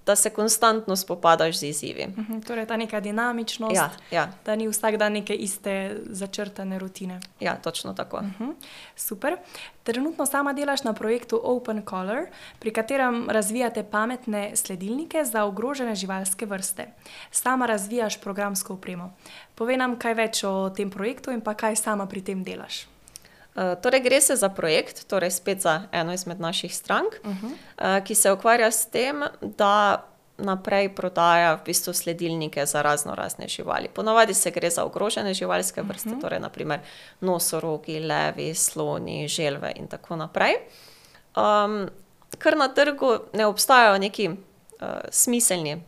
da 0.09 0.17
se 0.17 0.31
konstantno 0.31 0.97
spopadaš 0.97 1.59
z 1.59 1.63
izzivi. 1.63 2.07
Uh 2.09 2.25
-huh, 2.25 2.47
torej, 2.47 2.67
ta 2.67 2.77
neka 2.77 3.01
dinamičnost, 3.01 3.75
Ja, 3.77 3.91
ja, 4.11 4.29
da 4.45 4.57
ni 4.57 4.69
vsak 4.69 4.97
dan 4.97 5.13
neke 5.13 5.35
iste 5.35 6.01
začrtane 6.07 6.79
rutine. 6.79 7.21
ja, 7.41 7.57
točno 7.57 7.93
tako. 7.93 8.17
Uh 8.17 8.23
-huh, 8.41 8.55
super. 8.97 9.37
Trenutno 9.83 10.27
sama 10.27 10.53
delaš 10.53 10.85
na 10.85 10.93
projektu 10.93 11.41
Open 11.45 11.83
Color, 11.91 12.27
pri 12.59 12.73
katerem 12.73 13.31
razvijate 13.31 13.83
pametne 13.83 14.57
sledilnike 14.57 15.25
za 15.25 15.45
ogrožene 15.45 15.95
živalske 15.95 16.47
vrste. 16.47 16.87
Sama 17.31 17.67
razvijaš 17.67 18.21
programsko 18.21 18.75
opremo. 18.75 19.15
Povej 19.55 19.77
nam 19.77 19.99
kaj 19.99 20.15
več 20.15 20.45
o 20.45 20.71
tem 20.71 20.91
projektu 20.91 21.31
in 21.31 21.41
pa 21.41 21.55
kaj 21.55 21.77
sama 21.77 22.07
pri 22.07 22.21
tem 22.21 22.45
delaš. 22.45 22.98
Uh, 23.59 23.75
torej, 23.83 24.01
gre 24.01 24.21
se 24.21 24.37
za 24.37 24.49
projekt, 24.49 25.09
torej 25.11 25.31
spet 25.31 25.61
za 25.61 25.83
eno 25.93 26.13
izmed 26.15 26.41
naših 26.41 26.77
strank, 26.77 27.19
uh 27.25 27.31
-huh. 27.31 27.51
uh, 27.99 28.05
ki 28.05 28.15
se 28.15 28.33
ukvarja 28.33 28.71
s 28.71 28.87
tem, 28.87 29.25
da 29.41 30.05
naprej 30.39 30.95
prodaja 30.95 31.55
v 31.55 31.65
bistvu 31.67 31.93
sledilnike 31.93 32.67
za 32.67 32.83
razno 32.83 33.15
razne 33.15 33.49
živali. 33.49 33.89
Ponavadi 33.89 34.35
se 34.35 34.51
gre 34.51 34.71
za 34.71 34.85
ogrožene 34.85 35.35
živalske 35.35 35.83
vrste, 35.83 36.09
uh 36.09 36.15
-huh. 36.15 36.21
torej 36.21 36.41
naprimer 36.41 36.81
nosorogi, 37.21 38.01
levi, 38.01 38.55
sloni, 38.55 39.29
želve 39.29 39.73
in 39.77 39.87
tako 39.87 40.17
naprej. 40.17 40.53
Um, 41.37 41.89
ker 42.39 42.57
na 42.57 42.69
trgu 42.69 43.19
ne 43.33 43.47
obstajajo 43.47 43.99
neki 43.99 44.29
uh, 44.29 44.37
smiselni, 45.11 45.83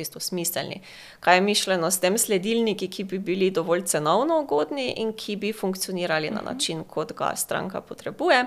bistvu 0.00 0.20
smiselni, 0.20 0.80
kaj 1.20 1.36
je 1.36 1.44
mišljeno 1.46 1.90
s 1.90 2.00
tem 2.00 2.18
sledilniki, 2.18 2.88
ki 2.90 3.04
bi 3.04 3.18
bili 3.18 3.50
dovolj 3.50 3.84
cenovno 3.92 4.40
ugodni 4.42 4.90
in 4.96 5.12
ki 5.12 5.36
bi 5.36 5.52
funkcionirali 5.52 6.30
na 6.30 6.40
način, 6.40 6.84
kot 6.84 7.12
ga 7.16 7.32
stranka 7.36 7.80
potrebuje, 7.80 8.44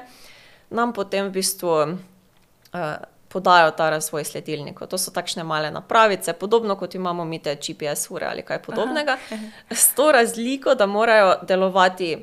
nam 0.70 0.94
potem 0.94 1.28
v 1.30 1.38
bistvu 1.40 1.74
uh, 1.84 2.80
podajo 3.34 3.72
ta 3.72 3.90
razvoj 3.90 4.24
sledilnikov. 4.24 4.88
To 4.88 4.98
so 4.98 5.12
takšne 5.12 5.44
male 5.44 5.72
napravice, 5.74 6.34
podobno 6.38 6.76
kot 6.78 6.96
imamo 6.96 7.26
mi 7.26 7.40
te 7.42 7.56
GPS 7.56 8.12
ure 8.14 8.28
ali 8.30 8.46
kaj 8.46 8.62
podobnega, 8.62 9.18
Aha. 9.18 9.50
s 9.70 9.96
to 9.96 10.12
razliko, 10.12 10.76
da 10.76 10.86
morajo 10.86 11.40
delovati 11.42 12.18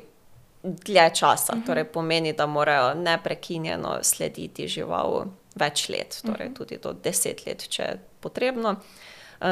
dlje 0.63 1.09
časa. 1.15 1.53
Uh 1.53 1.59
-huh. 1.59 1.65
Torej 1.65 1.83
pomeni, 1.83 2.33
da 2.33 2.45
morajo 2.45 2.93
neprekinjeno 2.93 3.99
slediti 4.01 4.67
živalu 4.67 5.25
več 5.55 5.89
let, 5.89 6.21
torej 6.25 6.47
-huh. 6.47 6.57
tudi 6.57 6.77
do 6.83 6.93
deset 6.93 7.45
let, 7.45 7.67
če 7.69 7.83
je 7.83 7.99
potrebno. 8.19 8.75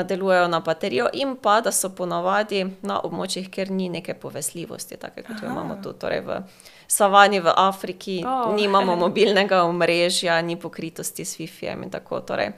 Delujejo 0.05 0.47
na 0.47 0.59
baterijo, 0.59 1.07
in 1.13 1.35
pa 1.41 1.61
da 1.61 1.71
so 1.71 1.89
ponavadi 1.89 2.65
na 2.81 2.99
območjih, 3.03 3.49
kjer 3.49 3.71
ni 3.71 3.89
neke 3.89 4.13
povezljivosti, 4.13 4.97
tako 4.97 5.23
kot 5.27 5.41
jo 5.41 5.49
imamo 5.49 5.79
tu. 5.83 5.93
Torej 5.93 6.21
v 6.27 6.41
savani 6.87 7.39
v 7.39 7.53
Afriki 7.57 8.19
oh. 8.25 8.53
nimamo 8.55 8.95
mobilnega 8.95 9.63
omrežja, 9.63 10.41
ni 10.41 10.59
pokritosti 10.59 11.25
s 11.25 11.39
Wi-Fi-jem 11.39 11.83
in 11.83 11.89
tako. 11.89 12.21
Torej, 12.21 12.51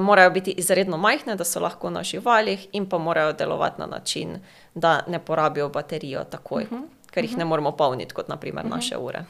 morajo 0.00 0.30
biti 0.30 0.54
izredno 0.62 0.96
majhne, 0.96 1.34
da 1.36 1.44
so 1.44 1.60
lahko 1.60 1.90
na 1.90 2.02
živalih, 2.02 2.68
in 2.72 2.86
pa 2.88 2.98
morajo 2.98 3.32
delovati 3.32 3.80
na 3.80 3.86
način, 3.86 4.38
da 4.74 5.00
ne 5.08 5.18
porabijo 5.18 5.68
baterijo 5.68 6.24
takoj. 6.24 6.68
Uh 6.70 6.78
-huh 6.78 6.93
ker 7.14 7.24
jih 7.24 7.36
ne 7.38 7.44
moremo 7.46 7.70
polniti, 7.78 8.14
kot 8.14 8.28
naprimer 8.28 8.66
naše 8.66 8.96
ure. 8.98 9.24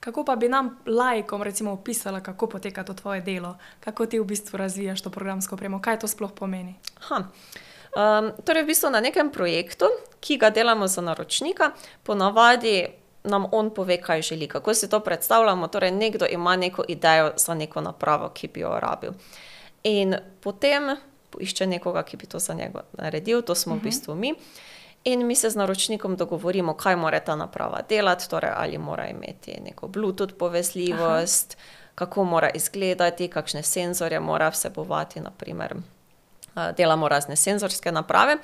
Kako 0.00 0.24
pa 0.24 0.36
bi 0.36 0.48
nam, 0.48 0.74
laikom, 0.86 1.42
recimo, 1.42 1.72
opisala, 1.72 2.20
kako 2.20 2.46
poteka 2.46 2.84
to 2.84 2.94
tvoje 2.94 3.20
delo, 3.24 3.56
kako 3.80 4.06
ti 4.06 4.20
v 4.20 4.24
bistvu 4.28 4.60
razvijaš 4.60 5.02
to 5.02 5.10
programsko 5.10 5.56
opremo, 5.56 5.80
kaj 5.80 5.98
to 6.04 6.08
sploh 6.08 6.32
pomeni? 6.36 6.76
Um, 7.08 8.30
torej, 8.44 8.62
v 8.62 8.74
bistvu 8.74 8.92
na 8.92 9.00
nekem 9.00 9.32
projektu, 9.32 9.88
ki 10.20 10.36
ga 10.36 10.50
delamo 10.50 10.86
za 10.86 11.00
naročnika, 11.00 11.72
ponavadi 12.02 12.86
nam 13.24 13.48
on 13.52 13.72
pove, 13.74 13.96
kaj 14.02 14.22
želi, 14.22 14.48
kako 14.48 14.74
si 14.74 14.90
to 14.90 15.00
predstavljamo. 15.00 15.68
Torej, 15.68 15.90
nekdo 15.90 16.26
ima 16.30 16.56
neko 16.56 16.84
idejo 16.88 17.32
za 17.36 17.54
neko 17.54 17.80
napravo, 17.80 18.28
ki 18.28 18.48
bi 18.48 18.60
jo 18.60 18.76
rabil. 18.80 19.16
In 19.82 20.16
potem 20.40 20.96
išče 21.40 21.66
nekoga, 21.66 22.02
ki 22.02 22.16
bi 22.16 22.26
to 22.26 22.38
za 22.38 22.54
njega 22.54 22.84
naredil, 22.92 23.42
to 23.42 23.54
smo 23.54 23.74
uh 23.74 23.80
-huh. 23.80 23.82
v 23.82 23.84
bistvu 23.84 24.14
mi. 24.14 24.34
In 25.04 25.26
mi 25.26 25.34
se 25.34 25.50
z 25.50 25.56
naročnikom 25.56 26.16
dogovorimo, 26.16 26.74
kaj 26.74 26.96
mora 26.96 27.20
ta 27.20 27.36
naprava 27.36 27.82
delati, 27.88 28.28
torej 28.30 28.50
ali 28.54 28.78
mora 28.78 29.06
imeti 29.06 29.60
neko 29.64 29.88
Bluetooth 29.88 30.34
povezljivost, 30.38 31.56
Aha. 31.56 31.94
kako 31.94 32.24
mora 32.24 32.50
izgledati, 32.50 33.28
kakšne 33.28 33.62
senzorje 33.62 34.20
mora 34.20 34.48
vsebovati. 34.48 35.20
Naprimer, 35.20 35.74
delamo 36.76 37.08
razne 37.08 37.36
senzorske 37.36 37.92
naprave, 37.92 38.36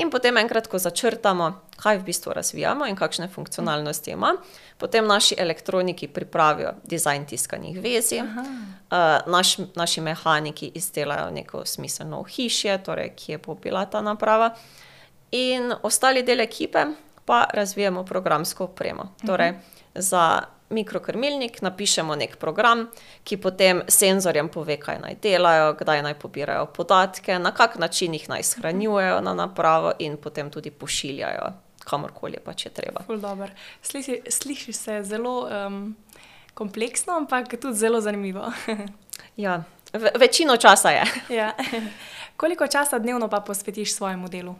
in 0.00 0.10
potem, 0.10 0.36
enkrat, 0.36 0.66
ko 0.66 0.78
začrtamo, 0.78 1.52
kaj 1.76 1.98
v 1.98 2.04
bistvu 2.04 2.32
razvijamo 2.32 2.86
in 2.86 2.96
kakšne 2.96 3.28
funkcionalnosti 3.28 4.10
ima, 4.10 4.32
potem 4.78 5.06
naši 5.06 5.34
elektroniki 5.38 6.08
pripravijo 6.08 6.72
dizajn 6.84 7.26
tiskanih 7.26 7.80
vezij, 7.82 8.22
naš, 9.26 9.56
naši 9.74 10.00
mehaniki 10.00 10.72
izdelajo 10.74 11.30
neko 11.30 11.64
smiselno 11.66 12.22
hišje, 12.22 12.78
torej 12.82 13.12
kje 13.16 13.38
bo 13.38 13.54
bila 13.54 13.84
ta 13.86 14.00
naprava 14.00 14.54
in 15.30 15.72
ostali 15.82 16.22
del 16.22 16.40
ekipe 16.40 16.86
pa 17.24 17.46
razvijamo 17.54 18.04
programsko 18.04 18.64
opremo. 18.64 19.12
Torej, 19.26 19.52
za 19.94 20.42
mikrokrmilnik 20.70 21.62
napišemo 21.62 22.14
nek 22.16 22.36
program, 22.36 22.86
ki 23.24 23.36
potem 23.36 23.82
senzorjem 23.88 24.48
pove, 24.48 24.76
kaj 24.80 24.98
naj 25.00 25.16
delajo, 25.22 25.72
kdaj 25.80 26.02
naj 26.02 26.14
pobirajo 26.20 26.66
podatke, 26.66 27.38
na 27.38 27.52
kak 27.54 27.78
način 27.78 28.14
jih 28.14 28.28
naj 28.28 28.42
shranjujejo 28.42 29.20
na 29.20 29.34
napravo 29.34 29.92
in 29.98 30.16
potem 30.16 30.50
tudi 30.50 30.70
pošiljajo 30.70 31.52
kamorkoli 31.88 32.40
pa 32.44 32.52
če 32.52 32.70
treba. 32.74 33.04
Sliši, 33.82 34.20
sliši 34.30 34.72
se 34.76 35.00
zelo 35.08 35.34
um, 35.48 35.96
kompleksno, 36.54 37.16
ampak 37.16 37.54
tudi 37.56 37.76
zelo 37.78 38.00
zanimivo. 38.04 38.50
ja, 39.44 39.62
ve, 39.92 40.12
večino 40.20 40.56
časa 40.56 40.90
je. 40.90 41.04
ja. 41.40 41.52
Koliko 42.40 42.66
časa 42.66 42.98
dnevno 42.98 43.28
pa 43.28 43.40
posvetiš 43.40 43.96
svojemu 43.96 44.28
delu? 44.28 44.54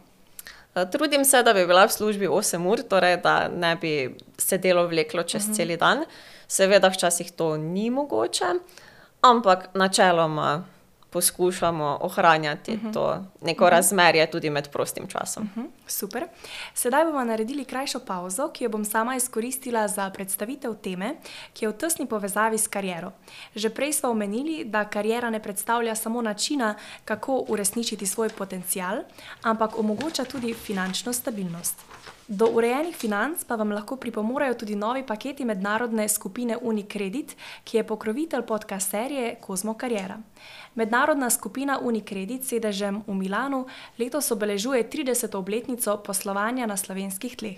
Eh, 0.75 0.85
trudim 0.91 1.25
se, 1.25 1.43
da 1.43 1.53
bi 1.53 1.65
bila 1.67 1.85
v 1.87 1.91
službi 1.91 2.27
8 2.27 2.67
ur, 2.67 2.81
torej 2.89 3.17
da 3.17 3.47
ne 3.47 3.75
bi 3.75 4.15
se 4.37 4.57
delo 4.57 4.87
vleklo 4.87 5.23
čez 5.23 5.43
uh 5.43 5.49
-huh. 5.49 5.55
cel 5.55 5.77
dan. 5.77 6.05
Seveda, 6.47 6.89
včasih 6.89 7.31
to 7.31 7.57
ni 7.57 7.89
mogoče, 7.89 8.45
ampak 9.21 9.69
načeloma 9.73 10.65
poskušamo 11.09 11.97
ohranjati 12.01 12.71
uh 12.73 12.81
-huh. 12.81 12.93
to 12.93 13.25
neko 13.41 13.63
uh 13.63 13.67
-huh. 13.67 13.71
razmerje 13.71 14.31
tudi 14.31 14.49
med 14.49 14.69
prostim 14.69 15.07
časom. 15.07 15.43
Uh 15.43 15.63
-huh. 15.63 15.67
Super. 15.87 16.27
Sedaj 16.73 17.05
bomo 17.05 17.23
naredili 17.23 17.65
krajšo 17.65 17.99
pauzo, 17.99 18.49
ki 18.53 18.63
jo 18.63 18.69
bom 18.69 18.85
sama 18.85 19.15
izkoristila 19.15 19.87
za 19.87 20.09
predstavitev 20.09 20.75
teme, 20.75 21.15
ki 21.53 21.65
je 21.65 21.69
v 21.69 21.77
tesni 21.77 22.05
povezavi 22.05 22.57
s 22.57 22.67
kariero. 22.67 23.11
Že 23.55 23.69
prej 23.69 23.93
smo 23.93 24.09
omenili, 24.09 24.65
da 24.65 24.85
karijera 24.85 25.29
ne 25.29 25.39
predstavlja 25.39 25.95
samo 25.95 26.21
načina, 26.21 26.75
kako 27.05 27.45
uresničiti 27.47 28.05
svoj 28.05 28.29
potencial, 28.29 28.97
ampak 29.41 29.79
omogoča 29.79 30.23
tudi 30.25 30.53
finančno 30.53 31.13
stabilnost. 31.13 31.75
Do 32.29 32.45
urejenih 32.53 32.93
financ 32.93 33.41
pa 33.49 33.55
vam 33.57 33.71
lahko 33.73 33.95
pripomorejo 33.97 34.53
tudi 34.61 34.75
novi 34.75 35.01
paketi 35.01 35.45
mednarodne 35.45 36.03
skupine 36.07 36.57
Unicredit, 36.61 37.33
ki 37.63 37.77
je 37.77 37.83
pokrovitelj 37.83 38.43
podcast 38.45 38.91
serije 38.91 39.31
Kozmo 39.41 39.73
Karjera. 39.73 40.19
Mednarodna 40.75 41.29
skupina 41.29 41.79
Unicredit 41.81 42.43
s 42.43 42.53
sedežem 42.53 43.01
v 43.07 43.15
Milanu 43.17 43.65
letos 43.97 44.29
obeležuje 44.31 44.83
30. 44.89 45.37
obletnico 45.37 45.97
poslovanja 46.05 46.69
na 46.69 46.77
slovenskih 46.77 47.35
tleh. 47.35 47.57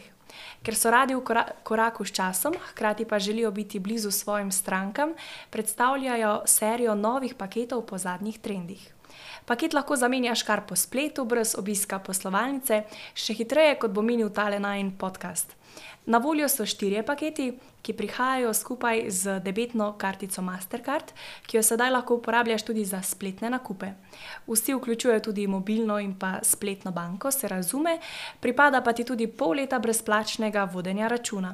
Ker 0.64 0.76
so 0.76 0.92
radi 0.92 1.20
v 1.20 1.44
koraku 1.64 2.08
s 2.08 2.16
časom, 2.16 2.56
hkrati 2.72 3.06
pa 3.06 3.20
želijo 3.20 3.52
biti 3.52 3.80
blizu 3.80 4.12
svojim 4.12 4.52
strankam, 4.52 5.12
predstavljajo 5.50 6.42
serijo 6.46 6.96
novih 6.96 7.36
paketov 7.36 7.82
po 7.86 7.98
zadnjih 7.98 8.40
trendih. 8.40 8.94
Paket 9.52 9.74
lahko 9.74 9.96
zamenjaš 10.00 10.46
kar 10.48 10.62
po 10.64 10.76
spletu, 10.80 11.26
brez 11.28 11.58
obiska 11.60 11.98
poslovalnice, 12.00 12.86
še 13.12 13.34
hitreje 13.36 13.74
kot 13.82 13.92
bo 13.92 14.00
minil 14.00 14.30
tale 14.32 14.62
najn 14.64 14.94
podcast. 14.96 15.58
Na 16.08 16.22
voljo 16.24 16.48
so 16.48 16.64
štirje 16.64 17.02
paketi, 17.04 17.50
ki 17.84 17.96
prihajajo 18.00 18.54
skupaj 18.56 19.02
z 19.12 19.34
debetno 19.44 19.90
kartico 20.00 20.40
Mastercard, 20.42 21.12
ki 21.44 21.58
jo 21.60 21.64
sedaj 21.68 21.92
lahko 21.92 22.16
uporabljaš 22.22 22.64
tudi 22.70 22.86
za 22.88 23.02
spletne 23.04 23.50
nakupe. 23.52 23.90
Vsi 24.48 24.78
vključujejo 24.78 25.26
tudi 25.28 25.50
mobilno 25.52 26.00
in 26.00 26.14
pa 26.16 26.38
spletno 26.48 26.96
banko, 26.96 27.32
se 27.32 27.52
razume, 27.52 27.98
pripada 28.40 28.80
pa 28.80 28.96
ti 28.96 29.04
tudi 29.04 29.28
pol 29.28 29.60
leta 29.60 29.84
brezplačnega 29.84 30.64
vodenja 30.72 31.12
računa. 31.12 31.52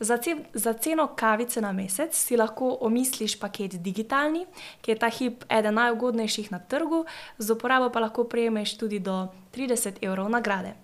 Za, 0.00 0.16
ce, 0.16 0.36
za 0.54 0.72
ceno 0.72 1.06
kavice 1.16 1.60
na 1.60 1.72
mesec 1.72 2.14
si 2.14 2.36
lahko 2.36 2.78
omisliš 2.80 3.38
paket 3.40 3.82
digitalni, 3.82 4.46
ki 4.80 4.90
je 4.90 4.98
ta 4.98 5.08
hip 5.10 5.44
eden 5.50 5.74
najugodnejših 5.74 6.52
na 6.52 6.58
trgu, 6.58 7.04
z 7.38 7.50
uporabo 7.50 7.90
pa 7.90 8.00
lahko 8.00 8.24
prejmeš 8.24 8.76
tudi 8.78 9.00
do 9.00 9.28
30 9.54 9.98
evrov 10.02 10.30
nagrade. 10.30 10.76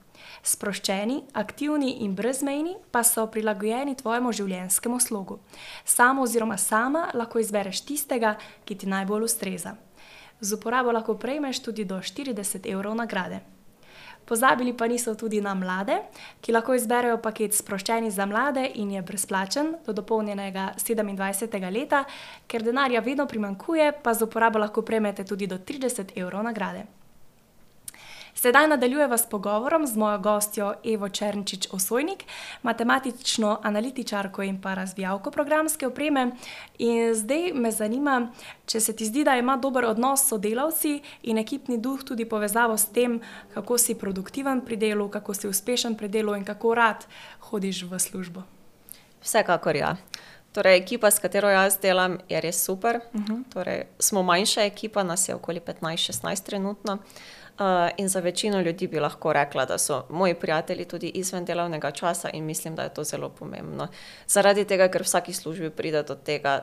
Sproščeni, 0.43 1.23
aktivni 1.33 2.03
in 2.05 2.15
brezmejni 2.15 2.75
pa 2.91 3.05
so 3.05 3.27
prilagojeni 3.31 3.95
tvojemu 3.95 4.33
življenjskemu 4.33 5.01
slogu. 5.01 5.39
Samo 5.85 6.23
oziroma 6.23 6.59
sama 6.59 7.09
lahko 7.15 7.39
izbereš 7.39 7.85
tistega, 7.87 8.37
ki 8.65 8.75
ti 8.75 8.91
najbolj 8.91 9.31
ustreza. 9.31 9.77
Z 10.41 10.59
uporabo 10.59 10.93
lahko 10.93 11.15
prejmeš 11.15 11.63
tudi 11.63 11.85
do 11.85 12.03
40 12.03 12.67
evrov 12.67 12.97
nagrade. 12.99 13.54
Pozabili 14.25 14.73
pa 14.73 14.87
niso 14.87 15.15
tudi 15.15 15.41
na 15.41 15.55
mlade, 15.55 15.99
ki 16.41 16.53
lahko 16.53 16.75
izberejo 16.75 17.19
paket 17.21 17.53
sproščeni 17.53 18.11
za 18.11 18.27
mlade 18.27 18.65
in 18.81 18.91
je 18.97 19.03
brezplačen 19.03 19.75
do 19.87 19.93
dopolnjenega 19.93 20.73
27. 20.81 21.71
leta, 21.71 22.05
ker 22.49 22.65
denarja 22.65 23.05
vedno 23.05 23.27
primankuje, 23.29 23.93
pa 24.03 24.15
z 24.15 24.25
uporabo 24.25 24.59
lahko 24.59 24.83
prejmete 24.83 25.25
tudi 25.25 25.47
do 25.47 25.59
30 25.59 26.17
evrov 26.17 26.43
nagrade. 26.43 27.04
Sedaj 28.45 28.67
nadaljujeva 28.69 29.19
s 29.19 29.27
pogovorom 29.27 29.87
z 29.87 29.97
mojo 29.97 30.19
gostjo 30.19 30.75
Evo 30.85 31.09
Črnčič 31.09 31.69
Osojnik, 31.73 32.25
matematično 32.63 33.61
analitičarko 33.63 34.43
in 34.43 34.61
pa 34.61 34.75
razvijalko 34.75 35.31
programske 35.31 35.87
opreme. 35.87 36.31
In 36.79 37.15
zdaj 37.15 37.53
me 37.55 37.71
zanima, 37.73 38.33
če 38.67 38.81
se 38.81 38.97
ti 38.97 39.07
zdi, 39.07 39.25
da 39.25 39.37
ima 39.37 39.57
dober 39.57 39.85
odnos 39.85 40.27
s 40.27 40.29
sodelavci 40.29 41.01
in 41.23 41.39
ekipni 41.39 41.79
duh 41.79 42.05
tudi 42.05 42.29
povezavo 42.29 42.77
s 42.77 42.93
tem, 42.93 43.21
kako 43.55 43.79
si 43.79 43.95
produktiven 43.95 44.61
pri 44.61 44.77
delu, 44.77 45.09
kako 45.09 45.35
si 45.35 45.49
uspešen 45.49 45.97
pri 45.97 46.09
delu 46.09 46.37
in 46.37 46.45
kako 46.45 46.75
rad 46.75 47.07
hodiš 47.49 47.83
v 47.83 47.99
službo. 47.99 48.43
Vsekakor 49.23 49.77
ja. 49.77 49.97
Torej, 50.53 50.77
ekipa, 50.77 51.11
s 51.11 51.19
katero 51.19 51.49
jaz 51.49 51.79
delam, 51.83 52.19
je 52.29 52.41
res 52.41 52.61
super. 52.65 53.01
Uh 53.15 53.21
-huh. 53.21 53.43
torej, 53.53 53.87
smo 53.99 54.23
manjša 54.23 54.63
ekipa, 54.63 55.03
nas 55.03 55.29
je 55.29 55.35
okoli 55.35 55.61
15-16 55.61 56.45
trenutno. 56.45 56.93
Uh, 56.93 57.01
Uh, 57.01 57.44
in 57.97 58.09
za 58.09 58.21
večino 58.21 58.61
ljudi 58.61 58.87
bi 58.87 59.01
lahko 59.01 59.33
rekla, 59.33 59.65
da 59.65 59.79
so 59.79 60.07
moji 60.11 60.35
prijatelji 60.35 60.85
tudi 60.85 61.09
izven 61.09 61.45
delovnega 61.45 61.91
časa, 61.91 62.31
in 62.31 62.45
mislim, 62.45 62.75
da 62.75 62.83
je 62.83 62.95
to 62.95 63.05
zelo 63.05 63.29
pomembno. 63.29 63.89
Zaradi 64.27 64.65
tega, 64.65 64.89
ker 64.89 65.03
v 65.03 65.05
vsaki 65.05 65.33
službi 65.33 65.71
pride 65.71 66.03
do 66.03 66.15
tega, 66.15 66.61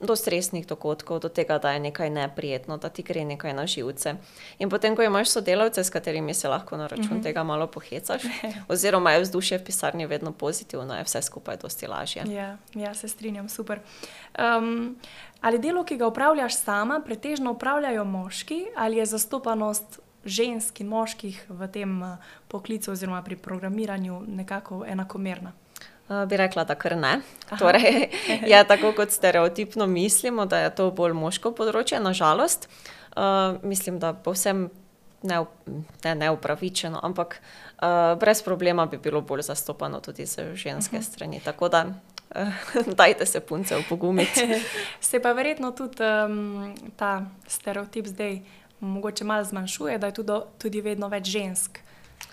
do 0.00 0.16
stresnih 0.16 0.66
dogodkov, 0.66 1.20
do 1.20 1.28
tega, 1.28 1.58
da 1.58 1.72
je 1.72 1.80
nekaj 1.80 2.10
neprijetno, 2.10 2.76
da 2.76 2.88
ti 2.88 3.02
gre 3.02 3.24
nekaj 3.24 3.52
na 3.52 3.66
živce. 3.66 4.14
In 4.58 4.70
potem, 4.70 4.96
ko 4.96 5.02
imaš 5.02 5.28
sodelavce, 5.28 5.84
s 5.84 5.90
katerimi 5.90 6.34
se 6.34 6.48
lahko 6.48 6.76
na 6.76 6.86
račun 6.86 7.04
uh 7.04 7.10
mhm. 7.10 7.20
-huh. 7.20 7.22
tega 7.22 7.44
malo 7.44 7.66
pohecaš, 7.66 8.22
oziroma 8.72 9.12
je 9.12 9.20
vzdušje 9.20 9.58
v 9.58 9.64
pisarni 9.64 10.06
vedno 10.06 10.32
pozitivno, 10.32 10.96
je 10.96 11.04
vse 11.04 11.22
skupaj 11.22 11.56
dosti 11.56 11.86
lažje. 11.86 12.22
Ja, 12.26 12.56
ja 12.74 12.94
se 12.94 13.08
strinjam, 13.08 13.48
super. 13.48 13.80
Um, 14.38 14.96
ali 15.40 15.58
delo, 15.58 15.84
ki 15.84 15.96
ga 15.96 16.06
upravljaš 16.06 16.56
sama, 16.56 17.00
pretežno 17.04 17.52
upravljajo 17.52 18.04
moški, 18.04 18.66
ali 18.76 18.96
je 18.96 19.06
zastopanost 19.06 20.00
žensk 20.24 20.80
in 20.80 20.88
moških 20.88 21.44
v 21.48 21.68
tem 21.72 22.02
eh, 22.02 22.16
poklicu 22.48 22.92
oziroma 22.92 23.22
pri 23.22 23.36
programiranju 23.36 24.22
nekako 24.26 24.84
enakomerna? 24.86 25.52
Uh, 26.10 26.24
bi 26.26 26.36
rekla, 26.36 26.64
da 26.64 26.74
kar 26.74 26.96
ne. 26.98 27.20
Torej, 27.58 28.08
je 28.52 28.64
tako, 28.66 28.92
kot 28.92 29.10
stereotipno 29.10 29.86
mislimo, 29.86 30.46
da 30.46 30.58
je 30.58 30.74
to 30.74 30.90
bolj 30.90 31.14
moško 31.14 31.52
področje, 31.54 32.00
nažalost. 32.02 32.66
Uh, 33.14 33.62
mislim, 33.62 34.00
da 34.02 34.10
povsem 34.12 34.68
ne, 35.22 35.44
ne, 36.04 36.14
neupravičeno, 36.14 36.98
ampak 37.02 37.38
uh, 37.38 38.18
brez 38.18 38.42
problema 38.42 38.86
bi 38.86 38.98
bilo 38.98 39.20
bolj 39.20 39.42
zastopano 39.42 40.00
tudi 40.00 40.26
z 40.26 40.54
ženske 40.54 40.96
uh 40.96 41.00
mhm. 41.00 41.06
-huh. 41.06 41.12
strani. 41.12 41.40
Tako 41.44 41.68
da 41.68 41.86
uh, 41.86 42.86
dajte 43.00 43.26
se 43.26 43.40
punce 43.40 43.76
v 43.76 43.84
pogumiti. 43.88 44.40
se 45.00 45.20
pa 45.20 45.32
verjetno 45.32 45.70
tudi 45.70 46.02
um, 46.02 46.74
ta 46.96 47.26
stereotip 47.46 48.06
zdaj 48.06 48.40
mogoče 48.80 49.24
malo 49.24 49.44
zmanjšuje, 49.44 49.98
da 49.98 50.06
je 50.06 50.14
tudi, 50.14 50.40
tudi 50.58 50.80
vedno 50.80 51.08
več 51.08 51.28
žensk 51.30 51.80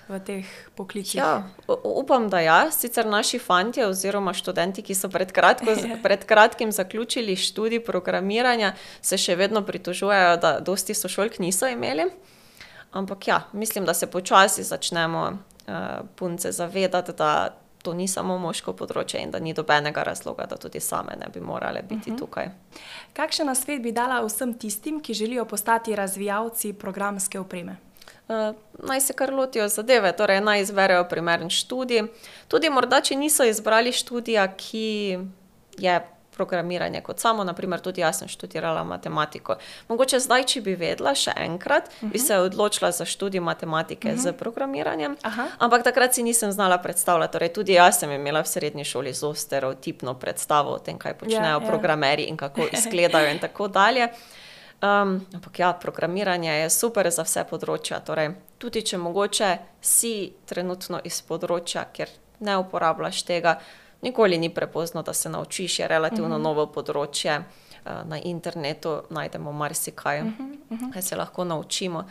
v 0.07 0.19
teh 0.23 0.47
poklicih. 0.75 1.19
Ja, 1.19 1.43
upam, 1.67 2.29
da 2.31 2.39
ja. 2.39 2.71
Sicer 2.71 3.07
naši 3.07 3.39
fanti 3.39 3.83
oziroma 3.83 4.31
študenti, 4.35 4.81
ki 4.81 4.95
so 4.95 5.11
pred, 5.11 5.31
kratko, 5.35 5.75
pred 6.05 6.23
kratkim 6.27 6.71
zaključili 6.71 7.35
študij 7.35 7.83
programiranja, 7.83 8.73
se 9.01 9.19
še 9.19 9.35
vedno 9.35 9.63
pritožujejo, 9.67 10.37
da 10.43 10.57
dosti 10.63 10.95
sošolk 10.95 11.39
niso 11.43 11.67
imeli. 11.67 12.07
Ampak 12.95 13.27
ja, 13.27 13.41
mislim, 13.53 13.85
da 13.85 13.93
se 13.93 14.07
počasi 14.07 14.63
začnemo 14.63 15.23
uh, 15.27 15.73
punce 16.15 16.51
zavedati, 16.51 17.13
da 17.17 17.57
to 17.87 17.93
ni 17.93 18.07
samo 18.07 18.35
moško 18.37 18.73
področje 18.75 19.21
in 19.23 19.31
da 19.31 19.39
ni 19.39 19.53
dobenega 19.55 20.03
razloga, 20.03 20.43
da 20.51 20.57
tudi 20.59 20.81
same 20.83 21.15
ne 21.15 21.29
bi 21.31 21.39
morale 21.39 21.81
biti 21.81 22.11
uh 22.11 22.13
mhm. 22.13 22.15
-huh. 22.15 22.19
tukaj. 22.19 22.49
Kakšen 23.13 23.47
nasvet 23.47 23.81
bi 23.81 23.91
dala 23.91 24.19
vsem 24.25 24.53
tistim, 24.53 24.99
ki 24.99 25.13
želijo 25.13 25.45
postati 25.45 25.95
razvijalci 25.95 26.73
programske 26.73 27.39
opreme? 27.39 27.77
Uh, 28.27 28.55
naj 28.83 29.01
se 29.01 29.13
kar 29.13 29.33
lotijo 29.33 29.67
zadeve, 29.67 30.11
torej 30.11 30.41
naj 30.41 30.61
izberejo 30.61 31.07
primeren 31.09 31.49
študij. 31.49 32.03
Tudi 32.47 32.69
morda, 32.69 33.01
če 33.01 33.15
niso 33.15 33.43
izbrali 33.43 33.91
študija, 33.91 34.47
ki 34.57 35.17
je 35.77 36.01
programiranje 36.37 37.01
kot 37.01 37.19
samo, 37.19 37.43
naprimer, 37.43 37.81
tudi 37.81 38.01
jaz 38.01 38.21
sem 38.21 38.29
študirala 38.29 38.83
matematiko. 38.85 39.57
Mogoče 39.89 40.19
zdaj, 40.21 40.45
če 40.51 40.61
bi 40.61 40.75
vedela 40.77 41.15
še 41.17 41.33
enkrat, 41.35 41.89
uh 41.89 42.01
-huh. 42.01 42.11
bi 42.13 42.19
se 42.19 42.37
odločila 42.37 42.91
za 42.91 43.05
študij 43.05 43.41
matematike 43.41 44.11
uh 44.11 44.15
-huh. 44.15 44.21
z 44.21 44.33
programiranjem, 44.37 45.17
Aha. 45.21 45.47
ampak 45.57 45.83
takrat 45.83 46.13
si 46.13 46.23
nisem 46.23 46.51
znala 46.51 46.77
predstavljati. 46.77 47.33
Torej, 47.33 47.53
tudi 47.53 47.73
jaz 47.73 47.99
sem 47.99 48.11
imela 48.11 48.41
v 48.43 48.47
srednji 48.47 48.83
šoli 48.83 49.13
zelo 49.13 49.33
stereotipno 49.33 50.13
predstavo 50.13 50.71
o 50.71 50.79
tem, 50.79 50.97
kaj 50.97 51.13
počnejo 51.13 51.59
ja, 51.59 51.61
ja. 51.61 51.67
programeri 51.67 52.23
in 52.23 52.37
kako 52.37 52.61
izgledajo 52.77 53.31
in 53.31 53.39
tako 53.39 53.67
dalje. 53.67 54.07
Um, 54.81 55.25
ampak 55.33 55.59
ja, 55.59 55.73
programiranje 55.73 56.53
je 56.53 56.69
super 56.69 57.09
za 57.11 57.23
vse 57.25 57.41
področja. 57.49 57.97
Torej, 58.05 58.35
tudi 58.61 58.83
če 58.85 58.99
mogoče 59.01 59.47
si 59.81 60.33
trenutno 60.45 60.99
iz 61.03 61.17
področja, 61.25 61.87
ker 61.93 62.11
ne 62.45 62.59
uporabljaš 62.61 63.23
tega, 63.25 63.55
nikoli 64.01 64.37
ni 64.37 64.49
prepozno, 64.53 65.01
da 65.01 65.13
se 65.13 65.29
naučiš, 65.29 65.79
je 65.79 65.87
relativno 65.87 66.35
uh 66.35 66.41
mhm. 66.41 66.41
-huh. 66.41 66.43
novo 66.43 66.65
področje. 66.65 67.43
Eh, 67.87 68.03
na 68.05 68.19
internetu 68.19 69.01
najdemo 69.09 69.51
marsikaj, 69.51 70.21
uh 70.21 70.27
-huh, 70.27 70.57
uh 70.69 70.79
-huh. 70.79 70.93
kaj 70.93 71.01
se 71.01 71.15
lahko 71.15 71.43
naučimo. 71.43 72.03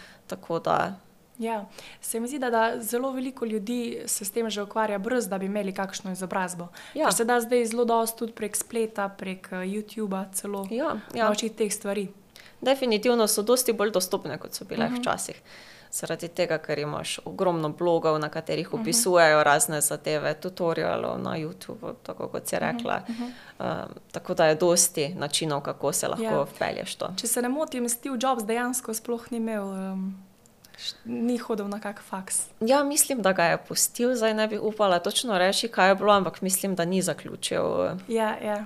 Ja, 1.39 1.65
se 2.01 2.21
mi 2.21 2.29
zdi, 2.29 2.39
da, 2.39 2.51
da 2.51 2.83
zelo 2.83 3.13
veliko 3.13 3.45
ljudi 3.45 4.03
se 4.07 4.25
s 4.25 4.31
tem 4.31 4.51
že 4.51 4.63
ukvarja, 4.63 4.99
brez 4.99 5.29
da 5.29 5.39
bi 5.39 5.47
imeli 5.47 5.73
kakšno 5.73 6.13
izobrazbo. 6.13 6.69
Ja. 6.95 7.13
Se 7.13 7.25
da 7.25 7.41
zdaj 7.41 7.67
zelo 7.67 7.85
dosto 7.85 8.19
tudi 8.19 8.33
prek 8.33 8.57
spleta, 8.57 9.09
prek 9.09 9.49
uh, 9.53 9.59
YouTuba, 9.59 10.25
celo 10.33 10.67
ja, 10.71 10.97
ja. 11.15 11.25
naučiti 11.25 11.57
teh 11.57 11.73
stvari. 11.73 12.09
Definitivno 12.61 13.27
so 13.27 13.43
dosti 13.43 13.73
bolj 13.73 13.91
dostopne, 13.91 14.39
kot 14.39 14.55
so 14.55 14.65
bile 14.65 14.85
uh 14.85 14.91
mhm. 14.91 14.97
-huh. 14.97 15.01
včasih 15.01 15.43
zaradi 15.93 16.29
tega, 16.29 16.59
ker 16.59 16.79
imaš 16.79 17.19
ogromno 17.25 17.69
blogov, 17.69 18.19
na 18.19 18.29
katerih 18.29 18.69
mhm. 18.73 18.81
opisujejo 18.81 19.43
razne 19.45 19.81
zadeve, 19.81 20.35
tutorialov 20.35 21.19
na 21.23 21.37
YouTubu, 21.39 21.95
tako 22.03 22.29
kot 22.29 22.49
si 22.49 22.59
rekla. 22.59 23.01
Uh 23.09 23.15
-huh. 23.15 23.85
um, 23.85 23.95
tako 24.13 24.35
da 24.35 24.47
je 24.47 24.55
dosti 24.55 25.09
načinov, 25.15 25.61
kako 25.61 25.93
se 25.93 26.09
lahko 26.09 26.25
ja. 26.25 26.47
vpelješ 26.55 26.95
to. 26.95 27.13
Če 27.17 27.27
se 27.27 27.43
ne 27.43 27.49
motim, 27.49 27.89
Steve 27.89 28.19
Jobs 28.23 28.45
dejansko 28.45 28.95
sploh 28.95 29.31
ni 29.31 29.37
imel. 29.37 29.69
Um... 29.69 30.27
Ni 31.05 31.39
hodil 31.39 31.69
na 31.69 31.81
kak 31.81 32.03
faks. 32.03 32.47
Ja, 32.61 32.85
mislim, 32.85 33.23
da 33.23 33.33
ga 33.33 33.45
je 33.45 33.59
pustil, 33.69 34.15
zdaj 34.15 34.35
ne 34.35 34.49
bi 34.49 34.59
upala 34.59 34.99
točno 34.99 35.39
reči, 35.39 35.69
kaj 35.69 35.89
je 35.89 35.95
bilo, 35.95 36.13
ampak 36.13 36.43
mislim, 36.43 36.75
da 36.75 36.85
ni 36.85 37.03
zaključil. 37.03 37.63
Ja, 38.09 38.37
ja. 38.43 38.65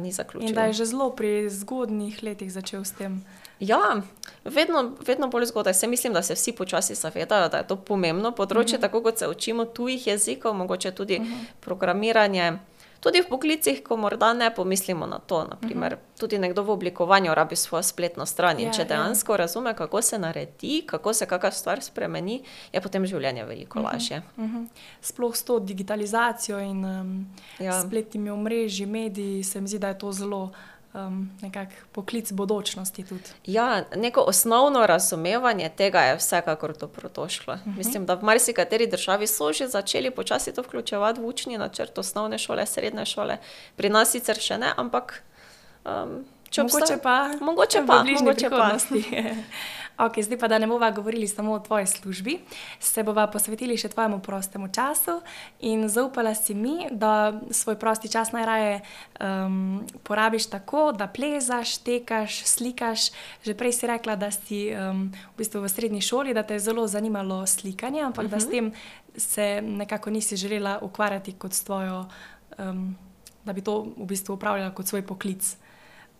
Ni 0.00 0.12
zaključil. 0.12 0.48
In 0.48 0.54
da 0.54 0.64
je 0.64 0.72
že 0.72 0.84
zelo 0.84 1.10
pri 1.10 1.50
zgodnih 1.50 2.22
letih 2.22 2.52
začel 2.52 2.84
s 2.84 2.92
tem. 2.92 3.24
Ja, 3.60 4.02
vedno, 4.44 4.92
vedno 5.06 5.28
bolj 5.28 5.44
zgodaj. 5.44 5.74
Se 5.74 5.86
mislim, 5.86 6.12
da 6.12 6.22
se 6.22 6.34
vsi 6.34 6.52
počasi 6.52 6.94
zavedajo, 6.94 7.48
da 7.48 7.56
je 7.56 7.66
to 7.66 7.76
pomembno 7.76 8.32
področje, 8.32 8.64
uh 8.64 8.68
mhm. 8.68 8.76
-huh. 8.76 8.80
tako 8.80 9.02
kot 9.02 9.18
se 9.18 9.28
učimo 9.28 9.64
tujih 9.64 10.06
jezikov, 10.06 10.54
mogoče 10.54 10.90
tudi 10.90 11.16
uh 11.16 11.22
mhm. 11.22 11.32
-huh. 11.32 11.46
programiranje. 11.60 12.58
Tudi 13.00 13.20
v 13.20 13.28
poklicih, 13.28 13.82
ko 13.84 13.96
morda 13.96 14.32
ne 14.32 14.54
pomislimo 14.54 15.06
na 15.06 15.18
to. 15.18 15.44
Naprimer, 15.44 15.92
uh 15.92 15.98
mhm. 15.98 16.06
-huh. 16.06 16.20
Tudi 16.20 16.38
nekdo 16.38 16.62
v 16.62 16.70
oblikovanju 16.70 17.34
rabi 17.34 17.56
svojo 17.56 17.82
spletno 17.82 18.26
stran. 18.26 18.60
In 18.60 18.66
ja, 18.66 18.72
če 18.72 18.80
ja. 18.80 18.88
dejansko 18.88 19.32
ja. 19.32 19.36
razume, 19.36 19.74
kako 19.74 20.02
se 20.02 20.18
naredi, 20.18 20.82
kako 20.86 21.12
se 21.12 21.26
kakšna 21.26 21.50
stvar 21.50 21.82
spremeni, 21.82 22.42
je 22.72 22.80
potem 22.80 23.06
življenje 23.06 23.44
veliko 23.44 23.78
uh 23.78 23.84
-huh. 23.84 23.92
lažje. 23.92 24.22
Uh 24.36 24.44
-huh. 24.44 24.66
Sploh 25.00 25.36
s 25.36 25.42
to 25.42 25.58
digitalizacijo 25.58 26.60
in 26.60 26.84
um, 26.84 27.26
ja. 27.58 27.82
spletnimi 27.82 28.30
omrežji, 28.30 28.86
mediji, 28.86 29.44
se 29.44 29.60
mi 29.60 29.68
zdi, 29.68 29.78
da 29.78 29.88
je 29.88 29.98
to 29.98 30.12
zelo 30.12 30.52
um, 30.94 31.30
nekakšen 31.42 31.78
poklic 31.92 32.32
bodočnosti. 32.32 33.04
Tudi. 33.04 33.30
Ja, 33.46 33.84
neko 33.96 34.20
osnovno 34.20 34.86
razumevanje 34.86 35.70
tega 35.76 36.00
je 36.00 36.16
vsekakor 36.16 36.76
dobrodošlo. 36.78 37.54
Uh 37.54 37.60
mhm. 37.60 37.70
-huh. 37.70 37.76
Mislim, 37.76 38.06
da 38.06 38.14
v 38.14 38.22
marsikateri 38.22 38.86
državi 38.86 39.26
so 39.26 39.52
že 39.52 39.68
začeli 39.68 40.10
počasi 40.10 40.54
to 40.54 40.62
vključevati 40.62 41.20
v 41.20 41.26
učni 41.26 41.58
načrt 41.58 41.98
osnovne 41.98 42.38
šole, 42.38 42.66
srednje 42.66 43.06
šole, 43.06 43.38
pri 43.76 43.88
nas 43.88 44.10
sicer 44.10 44.36
še 44.36 44.58
ne, 44.58 44.72
ampak. 44.76 45.22
Um, 45.84 46.24
Mogoče 46.56 46.98
pa, 47.02 47.30
mogoče 47.40 47.82
pa, 47.86 48.04
mogoče 48.04 48.50
pa. 48.50 48.78
Ok, 49.98 50.18
zdaj 50.22 50.38
pa, 50.38 50.48
da 50.48 50.58
ne 50.58 50.66
bomo 50.66 50.90
govorili 50.92 51.28
samo 51.28 51.52
o 51.52 51.58
tvoji 51.58 51.86
službi, 51.86 52.38
se 52.80 53.02
bomo 53.02 53.26
posvetili 53.32 53.76
še 53.78 53.88
tvojemu 53.88 54.18
prostemu 54.18 54.68
času 54.68 55.20
in 55.60 55.86
zaupala 55.88 56.34
si 56.34 56.54
mi, 56.54 56.88
da 56.90 57.40
svoj 57.50 57.78
prosti 57.78 58.10
čas 58.10 58.32
najraje 58.34 58.80
um, 59.20 59.86
porabiš 60.02 60.48
tako, 60.50 60.90
da 60.92 61.06
plezaš, 61.06 61.78
tekaš, 61.78 62.42
slikaš. 62.42 63.10
Že 63.46 63.54
prej 63.54 63.72
si 63.72 63.86
rekla, 63.86 64.16
da 64.18 64.32
si 64.34 64.66
um, 64.74 65.12
v, 65.14 65.36
bistvu 65.38 65.62
v 65.62 65.70
srednji 65.70 66.02
šoli, 66.02 66.34
da 66.34 66.42
te 66.42 66.58
je 66.58 66.66
zelo 66.66 66.86
zanimalo 66.90 67.46
slikanje, 67.46 68.02
ampak 68.02 68.24
uh 68.24 68.30
-huh. 68.30 68.34
da 68.34 68.40
s 68.40 68.46
mhm. 68.46 68.50
tem 68.50 68.72
se 69.16 69.62
nekako 69.62 70.10
nisi 70.10 70.36
želela 70.36 70.78
ukvarjati 70.82 71.32
kot 71.32 71.52
svojo, 71.52 72.06
um, 72.58 72.96
da 73.44 73.52
bi 73.52 73.60
to 73.60 73.94
v 73.96 74.06
bistvu 74.06 74.34
upravljala 74.34 74.74
kot 74.74 74.86
svoj 74.86 75.06
poklic. 75.06 75.56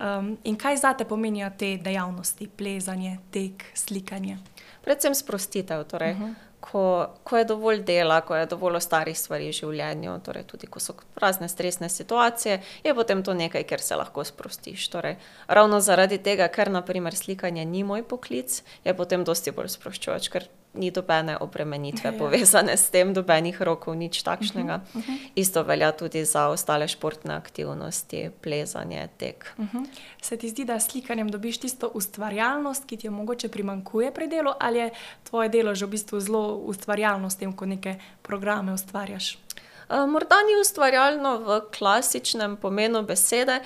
Um, 0.00 0.38
in 0.44 0.56
kaj 0.56 0.76
za 0.76 0.92
te 0.94 1.04
pomenijo 1.04 1.50
te 1.58 1.76
dejavnosti, 1.76 2.48
plezanje, 2.56 3.18
tek, 3.30 3.64
slikanje? 3.74 4.38
Predvsem 4.82 5.14
sprostitev. 5.14 5.84
Torej, 5.84 6.12
uh 6.12 6.18
mhm. 6.18 6.30
-huh. 6.30 6.34
ko, 6.60 7.14
ko 7.22 7.36
je 7.36 7.44
dovolj 7.44 7.82
dela, 7.82 8.20
ko 8.20 8.36
je 8.36 8.46
dovolj 8.46 8.80
starih 8.80 9.18
stvari 9.18 9.48
v 9.48 9.52
življenju, 9.52 10.18
torej 10.24 10.42
tudi 10.42 10.66
ko 10.66 10.80
so 10.80 10.94
razne 11.16 11.48
stresne 11.48 11.88
situacije, 11.88 12.60
je 12.84 12.94
potem 12.94 13.22
to 13.22 13.34
nekaj, 13.34 13.62
ker 13.62 13.80
se 13.80 13.96
lahko 13.96 14.24
sprostiš. 14.24 14.88
Torej, 14.88 15.16
ravno 15.46 15.80
zaradi 15.80 16.18
tega, 16.18 16.48
ker 16.48 16.70
naprimer 16.70 17.14
slikanje 17.14 17.64
ni 17.64 17.84
moj 17.84 18.02
poklic, 18.02 18.62
je 18.84 18.94
potem 18.94 19.24
dosti 19.24 19.50
bolj 19.50 19.68
sproščujoč, 19.68 20.28
ker 20.28 20.48
ni 20.74 20.90
dobene 20.90 21.36
obremenitve 21.40 22.10
ja. 22.10 22.18
povezane 22.18 22.76
s 22.76 22.90
tem, 22.90 23.14
dobenih 23.14 23.62
rokov, 23.62 23.94
nič 23.96 24.22
takšnega. 24.22 24.74
Uh 24.74 24.82
-huh, 24.82 24.98
uh 24.98 25.08
-huh. 25.08 25.30
Isto 25.34 25.62
velja 25.62 25.92
tudi 25.92 26.24
za 26.24 26.48
ostale 26.48 26.88
športne 26.88 27.34
aktivnosti, 27.34 28.30
plezanje, 28.40 29.08
tek. 29.16 29.54
Uh 29.58 29.64
-huh. 29.64 29.86
Se 30.22 30.36
ti 30.36 30.48
zdi, 30.48 30.64
da 30.64 30.80
s 30.80 30.86
slikanjem 30.86 31.28
dobiš 31.28 31.58
tisto 31.58 31.90
ustvarjalnost, 31.94 32.84
ki 32.84 32.96
ti 32.96 33.06
jo 33.06 33.12
mogoče 33.12 33.48
primankuje 33.48 34.14
pri 34.14 34.28
delu, 34.28 34.52
ali 34.60 34.78
je 34.78 34.90
tvoje 35.22 35.48
delo 35.48 35.74
že 35.74 35.86
v 35.86 35.90
bistvu 35.90 36.20
zelo 36.20 36.56
ustvarjalno 36.56 37.30
s 37.30 37.36
tem, 37.36 37.52
ko 37.52 37.66
neke 37.66 37.94
programe 38.22 38.72
ustvarjaš? 38.72 39.38
Uh, 39.88 40.10
morda 40.10 40.36
ni 40.36 40.60
ustvarjalno 40.60 41.38
v 41.38 41.60
klasičnem 41.78 42.56
pomenu 42.56 43.02
besede. 43.02 43.60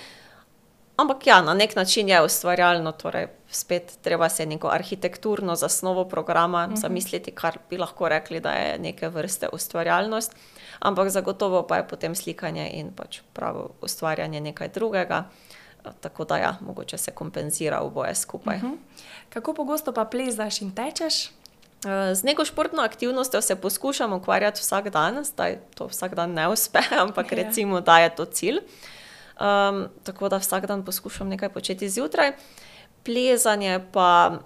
Ampak 0.98 1.26
ja, 1.26 1.42
na 1.42 1.54
nek 1.54 1.76
način 1.76 2.08
je 2.08 2.22
ustvarjalno, 2.22 2.92
torej 2.92 3.26
spet 3.50 3.98
treba 4.02 4.28
se 4.28 4.46
neko 4.46 4.68
arhitekturno 4.68 5.54
zasnovo 5.56 6.04
programa 6.04 6.58
uh 6.58 6.64
mhm. 6.64 6.74
-huh. 6.74 6.80
zamisliti, 6.80 7.30
kar 7.30 7.58
bi 7.70 7.78
lahko 7.78 8.08
rekli, 8.08 8.40
da 8.40 8.50
je 8.50 8.78
neke 8.78 9.08
vrste 9.08 9.48
ustvarjalnost. 9.52 10.36
Ampak 10.78 11.08
zagotovo 11.08 11.66
pa 11.66 11.76
je 11.76 11.88
potem 11.88 12.14
slikanje 12.14 12.70
in 12.72 12.92
pač 12.92 13.20
pravo 13.32 13.70
ustvarjanje 13.80 14.40
nekaj 14.40 14.68
drugega. 14.68 15.24
Tako 16.00 16.24
da 16.24 16.36
ja, 16.36 16.56
mogoče 16.60 16.98
se 16.98 17.10
kompenzira 17.10 17.80
oboje 17.80 18.14
skupaj. 18.14 18.56
Uh 18.56 18.62
mhm. 18.62 18.72
-huh. 18.72 18.78
Kako 19.28 19.54
pogosto 19.54 19.92
pa 19.92 20.04
plezaš 20.04 20.62
in 20.62 20.74
tečeš? 20.74 21.30
Z 22.14 22.22
neko 22.24 22.44
športno 22.44 22.82
aktivnostjo 22.82 23.40
se 23.40 23.56
poskušam 23.56 24.12
ukvarjati 24.12 24.60
vsak 24.60 24.90
dan, 24.90 25.24
zdaj 25.24 25.58
to 25.74 25.86
vsak 25.86 26.14
dan 26.14 26.32
ne 26.32 26.48
uspe, 26.48 26.78
ampak 27.04 27.32
ja. 27.32 27.36
recimo, 27.42 27.80
da 27.80 27.98
je 27.98 28.14
to 28.14 28.24
cilj. 28.24 28.60
Um, 29.38 29.86
tako 30.02 30.28
da 30.28 30.36
vsak 30.36 30.66
dan 30.66 30.84
poskušam 30.84 31.28
nekaj 31.28 31.48
početi 31.48 31.88
zjutraj. 31.88 32.32
Plezanje 33.04 33.80
pa 33.92 34.38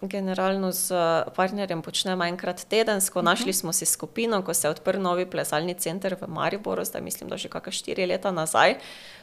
generalno 0.00 0.70
z 0.72 0.94
partnerjem 1.34 1.82
počnemo 1.82 2.24
enkrat 2.24 2.64
tedensko. 2.70 3.18
Mhm. 3.18 3.24
Našli 3.24 3.52
smo 3.52 3.72
si 3.72 3.86
skupino, 3.86 4.42
ko 4.42 4.54
se 4.54 4.66
je 4.66 4.70
odprl 4.70 5.02
novi 5.02 5.26
plezalni 5.26 5.74
center 5.74 6.16
v 6.20 6.26
Mariboru, 6.28 6.84
zdaj 6.84 7.02
mislim, 7.02 7.30
da 7.30 7.36
že 7.36 7.48
kakšne 7.48 7.72
štiri 7.72 8.06
leta 8.06 8.30
nazaj. 8.30 8.74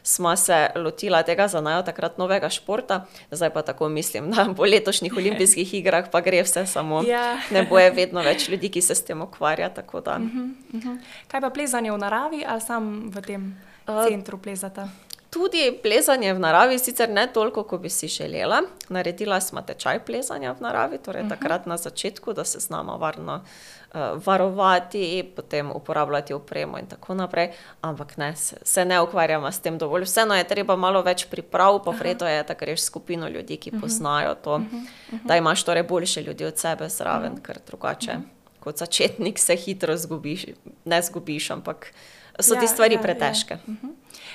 Smo 0.04 0.36
se 0.36 0.70
lotili 0.76 1.24
tega 1.26 1.48
za 1.48 1.62
najo 1.62 1.84
takrat 1.84 2.18
novega 2.18 2.50
športa, 2.50 3.06
zdaj 3.32 3.50
pa 3.50 3.62
tako 3.62 3.90
mislim, 3.90 4.32
da 4.32 4.54
po 4.58 4.66
letošnjih 4.66 5.14
olimpijskih 5.20 5.74
igrah 5.74 6.12
pa 6.12 6.22
gre 6.22 6.44
vse 6.44 6.66
samo. 6.66 7.04
Ja. 7.04 7.40
Ne 7.52 7.64
bo 7.64 7.80
je 7.80 7.92
vedno 7.92 8.22
več 8.22 8.50
ljudi, 8.50 8.70
ki 8.70 8.82
se 8.82 8.96
s 8.96 9.04
tem 9.04 9.22
ukvarja. 9.22 9.72
Uh 9.76 9.76
-huh, 9.76 10.54
uh 10.74 10.84
-huh. 10.84 11.00
Kaj 11.28 11.42
pa 11.42 11.50
plezanje 11.50 11.92
v 11.92 11.98
naravi 11.98 12.46
ali 12.48 12.62
sam 12.62 13.10
v 13.10 13.22
tem? 13.22 13.75
Centru 13.86 14.38
plezata? 14.38 14.90
Tudi 15.36 15.68
plezanje 15.84 16.34
v 16.34 16.40
naravi, 16.40 16.78
sicer 16.80 17.10
ne 17.12 17.26
toliko, 17.28 17.66
kot 17.68 17.82
bi 17.84 17.90
si 17.90 18.08
želela. 18.08 18.62
Naredila 18.90 19.42
smo 19.42 19.60
tečaj 19.62 20.00
plezanja 20.08 20.54
v 20.56 20.64
naravi, 20.64 20.98
torej 20.98 21.22
uh 21.22 21.26
mhm. 21.26 21.34
-huh. 21.34 21.40
takrat 21.40 21.66
na 21.66 21.78
začetku, 21.78 22.34
da 22.34 22.46
se 22.46 22.60
znamo 22.60 22.98
varno 22.98 23.36
uh, 23.36 24.00
varovati, 24.26 25.32
potem 25.36 25.72
uporabljati 25.72 26.34
opremo 26.34 26.78
in 26.78 26.88
tako 26.88 27.14
naprej. 27.14 27.52
Ampak 27.82 28.18
ne, 28.18 28.36
se, 28.36 28.56
se 28.64 28.86
ne 28.86 29.02
ukvarjamo 29.02 29.52
s 29.52 29.60
tem 29.60 29.78
dovolj. 29.78 30.04
Vseeno 30.04 30.36
je 30.36 30.48
treba 30.48 30.76
malo 30.76 31.02
več 31.02 31.26
priprav, 31.26 31.84
pa 31.84 31.92
vredno 31.92 32.28
je, 32.28 32.44
da 32.44 32.54
greš 32.54 32.82
skupino 32.82 33.28
ljudi, 33.28 33.58
ki 33.58 33.70
uh 33.70 33.74
mhm. 33.74 33.78
-huh. 33.78 33.82
poznajo 33.82 34.36
to, 34.36 34.56
uh 34.56 34.62
-huh. 34.62 34.74
Uh 34.74 35.20
-huh. 35.20 35.28
da 35.28 35.38
imaš 35.38 35.64
torej 35.64 35.84
boljše 35.84 36.22
ljudi 36.22 36.46
od 36.46 36.58
sebe 36.58 36.90
zraven, 36.90 37.34
uh 37.34 37.40
-huh. 37.40 37.42
ker 37.42 37.58
drugače 37.68 38.12
uh 38.12 38.18
-huh. 38.18 38.60
kot 38.60 38.78
začetnik 38.78 39.40
se 39.40 39.56
hitro 39.56 39.98
zgubiš, 39.98 40.46
ne 40.86 41.02
zgubiš, 41.02 41.52
ampak 41.52 41.94
so 42.40 42.56
ja, 42.56 42.62
te 42.62 42.68
stvari 42.68 42.96
ja, 42.96 43.02
pretežke. 43.02 43.54
Ja. 43.54 43.60
Uh 43.68 43.76
-huh. 43.84 43.94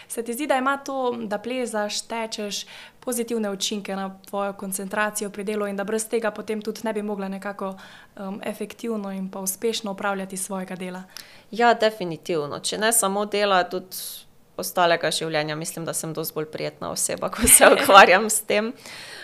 Se 0.08 0.22
ti 0.22 0.32
zdi, 0.32 0.46
da 0.46 0.56
ima 0.56 0.76
to, 0.76 1.16
da 1.20 1.38
plezaš, 1.38 2.00
tečeš, 2.00 2.66
pozitivne 3.00 3.50
učinke 3.50 3.96
na 3.96 4.16
tvojo 4.28 4.52
koncentracijo 4.52 5.30
pri 5.30 5.44
delu 5.44 5.66
in 5.66 5.76
da 5.76 5.84
brez 5.84 6.08
tega 6.08 6.30
potem 6.30 6.62
tudi 6.62 6.80
ne 6.84 6.92
bi 6.92 7.02
mogla 7.02 7.28
nekako 7.28 7.76
um, 8.16 8.40
efektivno 8.44 9.12
in 9.12 9.30
pa 9.30 9.40
uspešno 9.40 9.92
upravljati 9.92 10.36
svojega 10.36 10.76
dela? 10.76 11.02
Ja, 11.50 11.74
definitivno. 11.74 12.58
Če 12.58 12.78
ne 12.78 12.92
samo 12.92 13.26
dela, 13.26 13.62
tudi 13.64 13.96
ostalega 14.56 15.10
življenja, 15.10 15.56
mislim, 15.56 15.84
da 15.84 15.94
sem 15.94 16.12
dosti 16.14 16.34
bolj 16.34 16.50
prijetna 16.50 16.90
oseba, 16.90 17.30
ko 17.30 17.48
se 17.48 17.68
ukvarjam 17.74 18.30
s 18.30 18.40
tem. 18.40 18.72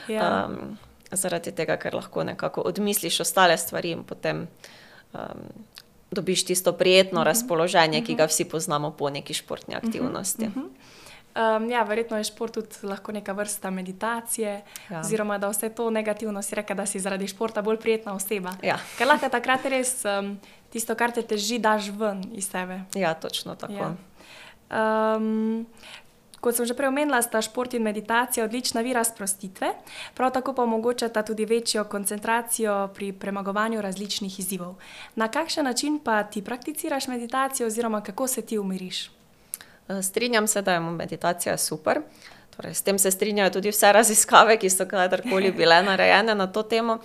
ja. 0.09 0.47
um, 0.47 0.79
zaradi 1.11 1.53
tega, 1.53 1.77
ker 1.77 1.95
lahko 1.95 2.25
nekako 2.25 2.61
odmisliš 2.61 3.21
ostale 3.21 3.59
stvari 3.59 3.91
in 3.91 4.05
potem. 4.05 4.47
Um, 5.13 5.67
dobiš 6.11 6.45
tisto 6.45 6.73
prijetno 6.73 7.21
uh 7.21 7.23
mhm. 7.23 7.23
-huh. 7.23 7.25
razpoloženje, 7.25 8.05
ki 8.05 8.15
ga 8.15 8.23
mhm. 8.25 8.29
vsi 8.31 8.45
poznamo 8.45 8.91
po 8.91 9.11
neki 9.11 9.35
športni 9.35 9.77
mhm. 9.77 9.87
aktivnosti. 9.87 10.45
Uh 10.47 10.53
-huh. 10.53 10.69
Um, 11.37 11.71
ja, 11.71 11.83
verjetno 11.83 12.17
je 12.17 12.25
šport 12.25 12.55
tudi 12.55 12.69
lahko 12.83 13.13
neka 13.13 13.33
vrsta 13.33 13.71
meditacije, 13.71 14.63
ja. 14.91 15.01
oziroma 15.01 15.39
da 15.39 15.49
vse 15.49 15.69
to 15.69 15.91
negativno 15.91 16.43
si 16.43 16.55
reče, 16.55 16.75
da 16.75 16.87
si 16.87 17.01
zaradi 17.01 17.29
športa 17.29 17.63
bolj 17.63 17.77
prijetna 17.77 18.15
oseba. 18.15 18.55
Ja. 18.63 18.79
Ker 18.99 19.07
lahko 19.07 19.29
takrat 19.29 19.65
res 19.65 20.05
um, 20.05 20.39
tisto, 20.73 20.95
kar 20.95 21.13
te 21.13 21.23
teži, 21.23 21.59
daš 21.59 21.91
ven 21.93 22.25
iz 22.33 22.49
sebe. 22.49 22.81
Ja, 22.95 23.15
točno 23.15 23.55
tako. 23.55 23.73
Ja. 23.73 23.95
Um, 25.17 25.67
Kot 26.41 26.57
sem 26.57 26.67
že 26.67 26.75
prej 26.75 26.89
omenila, 26.89 27.23
sta 27.23 27.43
šport 27.43 27.75
in 27.75 27.83
meditacija 27.83 28.45
odlična 28.45 28.81
vira 28.81 29.05
sprostitve, 29.05 29.73
prav 30.15 30.33
tako 30.33 30.53
pa 30.53 30.63
omogočata 30.63 31.23
tudi 31.23 31.45
večjo 31.45 31.85
koncentracijo 31.85 32.89
pri 32.95 33.13
premagovanju 33.13 33.83
različnih 33.83 34.41
izzivov. 34.41 34.75
Na 35.15 35.29
kakšen 35.29 35.65
način 35.65 35.99
pa 36.05 36.23
ti 36.23 36.43
prakticiraš 36.43 37.09
meditacijo, 37.09 37.67
oziroma 37.67 38.01
kako 38.01 38.27
se 38.27 38.43
ti 38.43 38.59
umiriš? 38.59 39.11
Eh, 39.89 40.03
strinjam 40.03 40.47
se, 40.47 40.63
da 40.63 40.73
je 40.73 40.81
meditacija 40.81 41.57
super. 41.59 42.01
Torej, 42.57 42.75
s 42.75 42.83
tem 42.83 42.99
se 42.99 43.11
strinjajo 43.11 43.51
tudi 43.51 43.71
vse 43.71 43.93
raziskave, 43.93 44.57
ki 44.59 44.71
so 44.71 44.87
kadarkoli 44.89 45.53
bile 45.53 45.83
narejene 45.83 46.35
na 46.35 46.47
to 46.47 46.63
temo. 46.63 46.99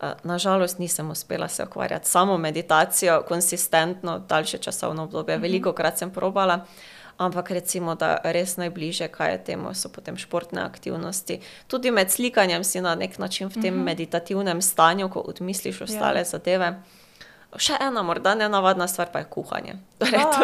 Eh, 0.00 0.12
Nažalost, 0.22 0.78
nisem 0.78 1.10
uspela 1.10 1.48
se 1.48 1.64
ukvarjati 1.64 2.08
samo 2.08 2.38
meditacijo, 2.38 3.22
konsistentno, 3.28 4.18
daljše 4.18 4.58
časovno 4.58 5.02
obdobje. 5.02 5.36
Mhm. 5.36 5.42
Veliko 5.42 5.72
krat 5.72 5.98
sem 5.98 6.10
probala 6.10 6.66
ampak 7.18 7.50
recimo, 7.50 7.94
da 7.94 8.18
res 8.24 8.56
najbližje, 8.56 9.08
kaj 9.08 9.32
je 9.32 9.38
temu, 9.44 9.74
so 9.74 9.88
potem 9.88 10.16
športne 10.16 10.62
aktivnosti. 10.62 11.40
Tudi 11.66 11.90
med 11.90 12.10
slikanjem 12.10 12.64
si 12.64 12.80
na 12.80 12.94
nek 12.94 13.18
način 13.18 13.48
v 13.48 13.54
tem 13.54 13.74
mhm. 13.74 13.80
-huh. 13.80 13.84
meditativnem 13.84 14.62
stanju, 14.62 15.08
ko 15.08 15.20
odmisliš 15.20 15.80
ostale 15.80 16.20
ja. 16.20 16.24
zadeve. 16.24 16.74
Še 17.54 17.76
ena, 17.80 18.02
morda 18.02 18.34
ne 18.34 18.48
navadna 18.48 18.88
stvar, 18.88 19.12
pa 19.12 19.18
je 19.18 19.24
kuhanje. 19.30 19.74
Torej, 19.98 20.24
oh. 20.24 20.38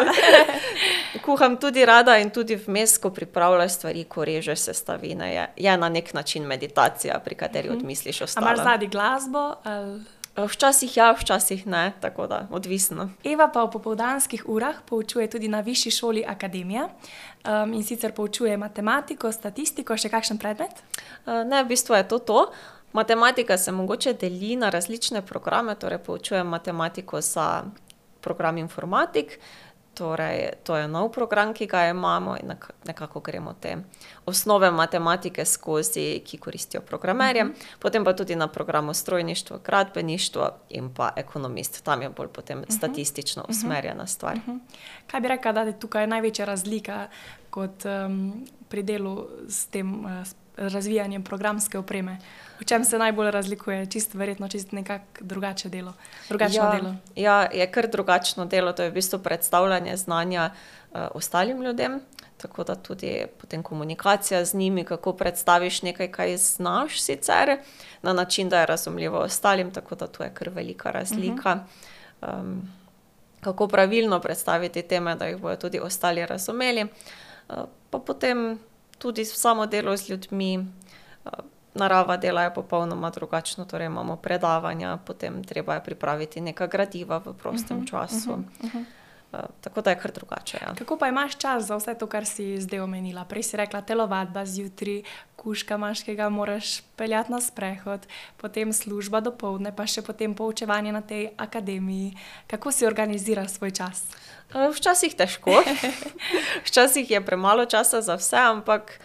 kuham 1.25 1.57
tudi 1.57 1.85
rada 1.85 2.17
in 2.17 2.29
tudi 2.29 2.55
vmes, 2.55 2.97
ko 2.97 3.09
pripravljaš 3.09 3.71
stvari, 3.71 4.03
ko 4.03 4.25
režeš 4.25 4.59
sestavine. 4.59 5.33
Je, 5.33 5.47
je 5.57 5.77
na 5.77 5.89
nek 5.89 6.13
način 6.13 6.43
meditacija, 6.43 7.19
pri 7.19 7.35
kateri 7.35 7.69
mhm. 7.69 7.77
-huh. 7.77 7.81
odmisliš 7.81 8.21
ostale. 8.21 8.47
Imaš 8.47 8.63
zadnji 8.63 8.87
glasbo? 8.87 9.55
Ali... 9.63 10.01
Eh, 10.35 10.47
včasih 10.47 10.97
ja, 10.97 11.11
včasih 11.11 11.67
ne, 11.67 11.91
tako 11.99 12.27
da 12.27 12.47
odvisno. 12.51 13.09
Eva 13.23 13.49
pa 13.51 13.65
v 13.65 13.71
popoldanskih 13.71 14.47
urah 14.47 14.79
poučuje 14.85 15.27
tudi 15.29 15.47
na 15.47 15.59
Višji 15.59 15.91
šoli 15.91 16.23
Akademija 16.27 16.87
um, 16.87 17.73
in 17.73 17.83
sicer 17.83 18.13
poučuje 18.15 18.57
matematiko, 18.57 19.31
statistiko, 19.31 19.97
še 19.97 20.09
kakšen 20.09 20.39
predmet? 20.39 20.71
Uh, 21.25 21.43
ne, 21.43 21.63
v 21.63 21.67
bistvu 21.75 21.99
je 21.99 22.07
to 22.07 22.19
to. 22.19 22.45
Matematika 22.93 23.57
se 23.57 23.71
mogoče 23.71 24.13
deli 24.13 24.55
na 24.55 24.69
različne 24.69 25.21
programe, 25.21 25.75
torej 25.75 25.99
poučujem 25.99 26.47
matematiko 26.47 27.21
za 27.21 27.63
program 28.21 28.57
informatik, 28.57 29.39
Torej, 30.01 30.65
to 30.65 30.73
je 30.75 30.87
nov 30.89 31.11
program, 31.13 31.53
ki 31.53 31.67
ga 31.69 31.85
imamo 31.93 32.33
in 32.41 32.49
nekako 32.89 33.19
gremo 33.19 33.53
te 33.53 33.75
osnove 34.25 34.71
matematike 34.71 35.45
skozi, 35.45 36.23
ki 36.25 36.37
koristijo 36.37 36.81
programerje. 36.81 37.43
Uh 37.43 37.49
mhm. 37.49 37.57
-huh. 37.57 37.77
Potem 37.79 38.03
pa 38.03 38.13
tudi 38.13 38.35
na 38.35 38.47
programu 38.47 38.93
strojništvo, 38.93 39.59
gradbeništvo 39.65 40.49
in 40.69 40.93
pa 40.93 41.13
ekonomist. 41.15 41.83
Tam 41.83 42.01
je 42.01 42.09
bolj 42.09 42.27
potem 42.27 42.57
uh 42.57 42.63
mhm. 42.63 42.71
-huh. 42.71 42.77
statistično 42.77 43.43
mhm. 43.43 43.51
usmerjena 43.51 44.07
stvar. 44.07 44.35
Uh 44.35 44.41
-huh. 44.53 44.59
Kaj 45.07 45.21
bi 45.21 45.27
rekla, 45.27 45.51
da 45.51 45.61
je 45.61 45.79
tukaj 45.79 46.07
največja 46.07 46.45
razlika 46.45 47.07
kot 47.49 47.85
um, 47.85 48.45
pri 48.69 48.83
delu 48.83 49.27
s 49.47 49.65
tem 49.65 50.05
uh, 50.05 50.11
razvijanjem 50.57 51.23
programske 51.23 51.77
opreme? 51.77 52.17
V 52.61 52.65
čem 52.65 52.83
se 52.85 52.97
najbolj 52.97 53.31
razlikuje, 53.31 53.85
čisto 53.85 54.17
verjetno, 54.17 54.47
čisto 54.47 54.75
nekako 54.75 55.05
drugače 55.21 55.69
delo? 55.69 55.93
Drugačno 56.29 56.63
ja, 56.63 56.71
delo. 56.71 56.95
Ja, 57.15 57.37
je 57.53 57.65
kar 57.71 57.87
drugačno 57.89 58.45
delo, 58.45 58.73
to 58.73 58.83
je 58.83 58.89
v 58.89 58.93
bistvu 58.93 59.19
predstavljanje 59.19 59.97
znanja 59.97 60.51
uh, 60.53 60.99
ostalim 61.13 61.61
ljudem. 61.61 61.99
Tako 62.37 62.63
da 62.63 62.75
tudi 62.75 63.25
potem 63.41 63.63
komunikacija 63.63 64.45
z 64.45 64.53
njimi, 64.53 64.83
kako 64.85 65.13
predstaviš 65.13 65.81
nekaj, 65.81 66.11
kar 66.11 66.37
znaš 66.37 67.01
sicer, 67.01 67.57
na 68.01 68.13
način, 68.13 68.49
da 68.49 68.59
je 68.59 68.65
razumljivo 68.65 69.19
ostalim, 69.19 69.73
tako 69.73 69.95
da 69.95 70.07
tu 70.07 70.23
je 70.23 70.29
kar 70.33 70.49
velika 70.49 70.91
razlika. 70.91 71.59
Uh 72.21 72.27
-huh. 72.29 72.41
um, 72.41 72.61
kako 73.41 73.67
pravilno 73.67 74.19
predstaviti 74.19 74.81
teme, 74.81 75.15
da 75.15 75.25
jih 75.25 75.37
bodo 75.37 75.55
tudi 75.55 75.79
ostali 75.79 76.25
razumeli. 76.25 76.83
Uh, 76.83 77.55
pa 77.89 77.99
potem 77.99 78.59
tudi 78.97 79.25
samo 79.25 79.65
delo 79.65 79.97
z 79.97 80.09
ljudmi. 80.09 80.57
Uh, 81.25 81.31
narava 81.73 82.17
dela 82.17 82.43
je 82.43 82.53
popolnoma 82.53 83.09
drugačna, 83.09 83.65
torej 83.65 83.85
imamo 83.85 84.15
predavanja, 84.15 84.97
potem 85.05 85.43
treba 85.43 85.73
je 85.73 85.83
pripraviti 85.83 86.41
neka 86.41 86.67
gradiva 86.67 87.17
v 87.17 87.33
prostem 87.33 87.77
uh 87.77 87.83
-huh, 87.83 87.89
času. 87.89 88.31
Uh 88.31 88.37
-huh, 88.37 88.65
uh 88.65 88.75
-huh. 88.75 88.85
Uh, 89.31 89.39
tako 89.61 89.81
da 89.81 89.89
je 89.89 89.99
kar 89.99 90.11
drugače. 90.11 90.57
Ja. 90.61 90.75
Kako 90.75 90.97
pa 90.97 91.07
imaš 91.07 91.37
čas 91.37 91.63
za 91.63 91.75
vse 91.75 91.93
to, 91.95 92.07
kar 92.07 92.25
si 92.25 92.61
zdaj 92.61 92.79
omenila? 92.79 93.25
Prej 93.25 93.43
si 93.43 93.57
rekla, 93.57 93.81
telovadba 93.81 94.45
zjutraj, 94.45 95.03
kuška 95.35 95.77
maškega, 95.77 96.29
moraš 96.29 96.81
peljati 96.95 97.31
na 97.31 97.41
sprehod, 97.41 98.07
potem 98.37 98.73
služba 98.73 99.19
do 99.19 99.31
povdne, 99.31 99.75
pa 99.75 99.87
še 99.87 100.01
potem 100.01 100.35
poučevanje 100.35 100.91
na 100.91 101.01
tej 101.01 101.29
akademiji. 101.37 102.17
Kako 102.47 102.71
si 102.71 102.85
organiziraš 102.85 103.49
svoj 103.49 103.71
čas? 103.71 104.03
Uh, 104.53 104.75
včasih 104.75 105.15
težko, 105.15 105.63
včasih 106.67 107.11
je 107.11 107.25
premalo 107.25 107.65
časa 107.65 108.01
za 108.01 108.19
vse, 108.19 108.37
ampak. 108.37 108.99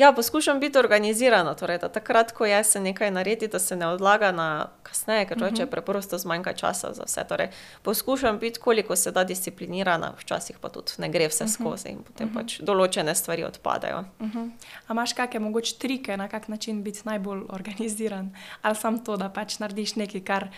Ja, 0.00 0.12
poskušam 0.12 0.60
biti 0.60 0.78
organizirana, 0.78 1.54
torej, 1.54 1.78
da 1.78 1.88
takrat, 1.88 2.32
ko 2.32 2.46
je 2.46 2.64
se 2.64 2.80
nekaj 2.80 3.10
naredi, 3.10 3.48
da 3.48 3.58
se 3.58 3.76
ne 3.76 3.86
odlaga 3.86 4.30
na 4.32 4.68
kasneje, 4.82 5.26
ker 5.28 5.42
če 5.56 5.62
je 5.62 5.66
preprosto 5.70 6.18
zmanjka 6.18 6.54
časa 6.56 6.94
za 6.96 7.04
vse. 7.04 7.24
Torej, 7.28 7.50
poskušam 7.82 8.38
biti, 8.38 8.60
koliko 8.60 8.96
se 8.96 9.12
da 9.12 9.24
disciplinirana, 9.28 10.14
včasih 10.18 10.56
pa 10.60 10.68
tudi 10.72 10.96
ne 10.98 11.10
gre 11.12 11.28
vse 11.28 11.48
skozi 11.52 11.92
in 11.92 12.00
potem 12.06 12.32
pač 12.32 12.56
določene 12.64 13.12
stvari 13.14 13.44
odpadajo. 13.44 14.00
A 14.88 14.96
imaš 14.96 15.12
kakšne 15.12 15.44
mogoče 15.44 15.76
trike, 15.76 16.16
na 16.16 16.30
kak 16.32 16.48
način 16.48 16.80
biti 16.82 17.04
najbolj 17.04 17.44
organiziran, 17.52 18.32
ali 18.62 18.80
samo 18.80 19.04
to, 19.04 19.20
da 19.20 19.28
pač 19.28 19.58
narediš 19.60 19.98
nekaj, 20.00 20.24
kar 20.24 20.48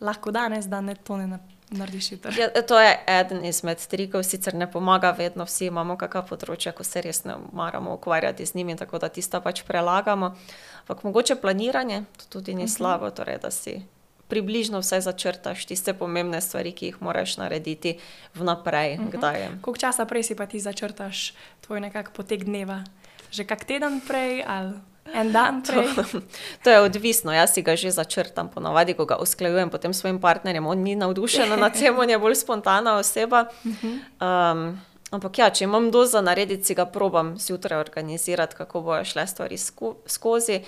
lahko 0.00 0.30
danes, 0.30 0.66
da 0.66 0.80
ne 0.80 0.94
tone 0.94 1.26
na 1.26 1.38
narediš 1.70 2.12
jutri. 2.12 2.40
Ja, 2.40 2.62
to 2.62 2.80
je 2.80 2.98
eden 3.06 3.44
izmed 3.44 3.86
trikov, 3.86 4.22
sicer 4.22 4.54
ne 4.54 4.70
pomaga 4.70 5.10
vedno, 5.18 5.44
vsi 5.46 5.68
imamo 5.70 5.96
kakšna 5.96 6.24
področja, 6.26 6.72
ko 6.74 6.84
se 6.84 7.02
res 7.04 7.24
ne 7.24 7.36
maramo 7.52 7.94
ukvarjati 7.94 8.46
z 8.46 8.58
njimi, 8.58 8.76
tako 8.76 8.98
da 8.98 9.08
tista 9.08 9.40
pač 9.40 9.62
prelagamo. 9.66 10.34
Ampak 10.82 11.04
mogoče 11.06 11.36
planiranje 11.40 12.04
to 12.18 12.38
tudi 12.38 12.54
ni 12.54 12.64
uh 12.64 12.66
mhm. 12.66 12.72
-huh. 12.72 12.76
slabo, 12.76 13.10
torej, 13.10 13.38
da 13.38 13.50
si 13.50 13.82
približno 14.28 14.78
vse 14.78 15.00
začrtaš, 15.00 15.66
tiste 15.66 15.94
pomembne 15.94 16.40
stvari, 16.40 16.72
ki 16.72 16.86
jih 16.86 17.02
moraš 17.02 17.36
narediti 17.36 17.98
vnaprej. 18.34 18.94
Uh 18.94 19.00
mhm. 19.00 19.16
-huh. 19.16 19.60
Koliko 19.60 19.80
časa 19.80 20.04
prej 20.04 20.22
si 20.22 20.34
pa 20.34 20.46
ti 20.46 20.60
začrtaš 20.60 21.34
tvoj 21.60 21.80
nekak 21.80 22.12
potek 22.12 22.44
dneva? 22.44 22.84
Že 23.30 23.44
kak 23.44 23.64
teden 23.64 24.00
prej 24.00 24.44
ali? 24.46 24.74
En 25.14 25.32
dan 25.32 25.62
prej. 25.62 25.88
To, 25.94 26.04
to 26.64 26.70
je 26.70 26.80
odvisno, 26.80 27.32
jaz 27.32 27.54
si 27.54 27.62
ga 27.62 27.76
že 27.76 27.90
začrtam, 27.90 28.48
ponavadi, 28.48 28.94
ko 28.94 29.04
ga 29.04 29.18
usklajujem 29.22 29.70
potem 29.70 29.94
s 29.94 30.02
svojim 30.02 30.20
partnerjem. 30.20 30.66
On 30.66 30.78
ni 30.78 30.96
navdušen 30.96 31.50
nad 31.60 31.74
tem, 31.74 31.98
on 31.98 32.10
je 32.10 32.18
bolj 32.18 32.38
spontana 32.42 32.96
oseba. 32.98 33.48
Um, 33.62 34.78
ampak 35.10 35.38
ja, 35.38 35.50
če 35.50 35.64
imam 35.66 35.90
doza 35.90 36.22
narediti, 36.22 36.64
si 36.64 36.74
ga 36.78 36.86
probam 36.86 37.34
zjutraj 37.38 37.80
organizirati, 37.80 38.56
kako 38.56 38.80
bojo 38.86 39.04
šle 39.04 39.26
stvari 39.26 39.58
sko 39.58 39.96
skozi. 40.06 40.62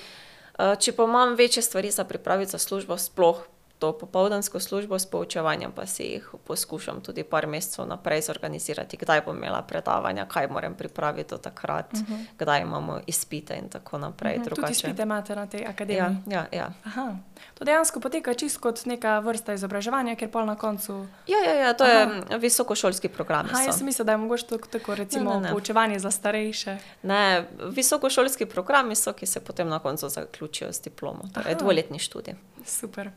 Uh, 0.58 0.74
če 0.78 0.92
pa 0.92 1.08
imam 1.08 1.34
večje 1.38 1.62
stvari 1.62 1.90
za 1.90 2.04
pripraviti 2.04 2.52
za 2.52 2.58
službo, 2.58 2.98
sploh 2.98 3.46
to 3.82 3.92
popoldansko 3.98 4.60
službo 4.60 4.98
s 4.98 5.06
poučevanjem, 5.10 5.72
pa 5.74 5.86
si 5.86 6.02
jih 6.02 6.28
poskušam 6.46 7.00
tudi 7.02 7.24
par 7.26 7.46
mesecev 7.46 7.86
naprej 7.86 8.22
zorganizirati, 8.22 8.96
kdaj 8.96 9.24
bom 9.26 9.36
imela 9.36 9.62
predavanja, 9.62 10.26
kaj 10.30 10.46
moram 10.48 10.74
pripraviti 10.74 11.34
do 11.34 11.38
takrat, 11.38 11.92
uh 11.92 11.98
mhm. 12.00 12.12
-huh. 12.12 12.24
kdaj 12.38 12.62
imamo 12.62 13.00
izpite 13.06 13.54
in 13.58 13.68
tako 13.68 13.98
naprej. 13.98 14.36
Uh 14.36 14.42
-huh. 14.42 14.48
Tudi 14.48 14.72
izpite 14.72 15.02
imate 15.02 15.36
na 15.36 15.46
tej 15.46 15.66
akademiji. 15.66 16.16
Ja, 16.26 16.46
ja, 16.52 16.70
ja. 16.94 17.16
To 17.54 17.64
dejansko 17.64 18.00
poteka 18.00 18.34
čisto 18.34 18.60
kot 18.60 18.86
neka 18.86 19.18
vrsta 19.18 19.52
izobraževanja, 19.52 20.14
ker 20.16 20.30
pol 20.30 20.46
na 20.46 20.56
koncu. 20.56 21.06
Ja, 21.26 21.38
ja, 21.46 21.54
ja 21.54 21.74
to 21.74 21.84
Aha. 21.84 21.92
je 22.30 22.38
visokošolski 22.38 23.08
program. 23.08 23.46
Aha, 23.52 23.62
jaz 23.62 23.82
mislim, 23.82 24.06
da 24.06 24.12
je 24.12 24.18
mogoče 24.18 24.46
to 24.46 24.58
tako, 24.58 24.94
recimo, 24.94 25.30
ne, 25.30 25.36
ne, 25.36 25.42
ne. 25.42 25.50
poučevanje 25.50 25.98
za 25.98 26.10
starejše. 26.10 26.78
Ne, 27.02 27.46
visokošolski 27.70 28.46
programi 28.46 28.94
so, 28.94 29.12
ki 29.12 29.26
se 29.26 29.40
potem 29.40 29.68
na 29.68 29.78
koncu 29.78 30.08
zaključijo 30.08 30.72
s 30.72 30.82
diplomo, 30.82 31.22
torej 31.34 31.54
dvoletni 31.54 31.98
študij. 31.98 32.34
Super. 32.66 33.10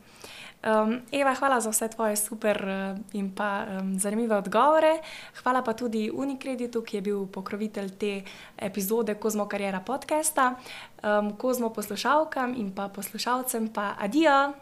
Um, 0.66 1.00
Eva, 1.12 1.34
hvala 1.34 1.60
za 1.60 1.70
vse 1.70 1.88
tvoje 1.88 2.16
super 2.16 2.58
uh, 2.58 2.98
in 3.14 3.30
pa 3.30 3.66
um, 3.70 3.98
zanimive 3.98 4.34
odgovore. 4.36 4.98
Hvala 5.42 5.62
pa 5.62 5.72
tudi 5.72 6.10
Unikreditu, 6.10 6.82
ki 6.82 6.96
je 6.96 7.02
bil 7.02 7.26
pokrovitelj 7.26 7.90
te 7.98 8.22
epizode 8.58 9.14
Kozmo 9.14 9.46
Karjera 9.46 9.80
podcasta. 9.80 10.54
Um, 11.02 11.36
Kozmo 11.38 11.70
poslušalkam 11.70 12.54
in 12.58 12.74
pa 12.74 12.88
poslušalcem 12.88 13.68
pa 13.68 13.94
adijo. 13.98 14.52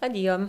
Adijo. 0.00 0.48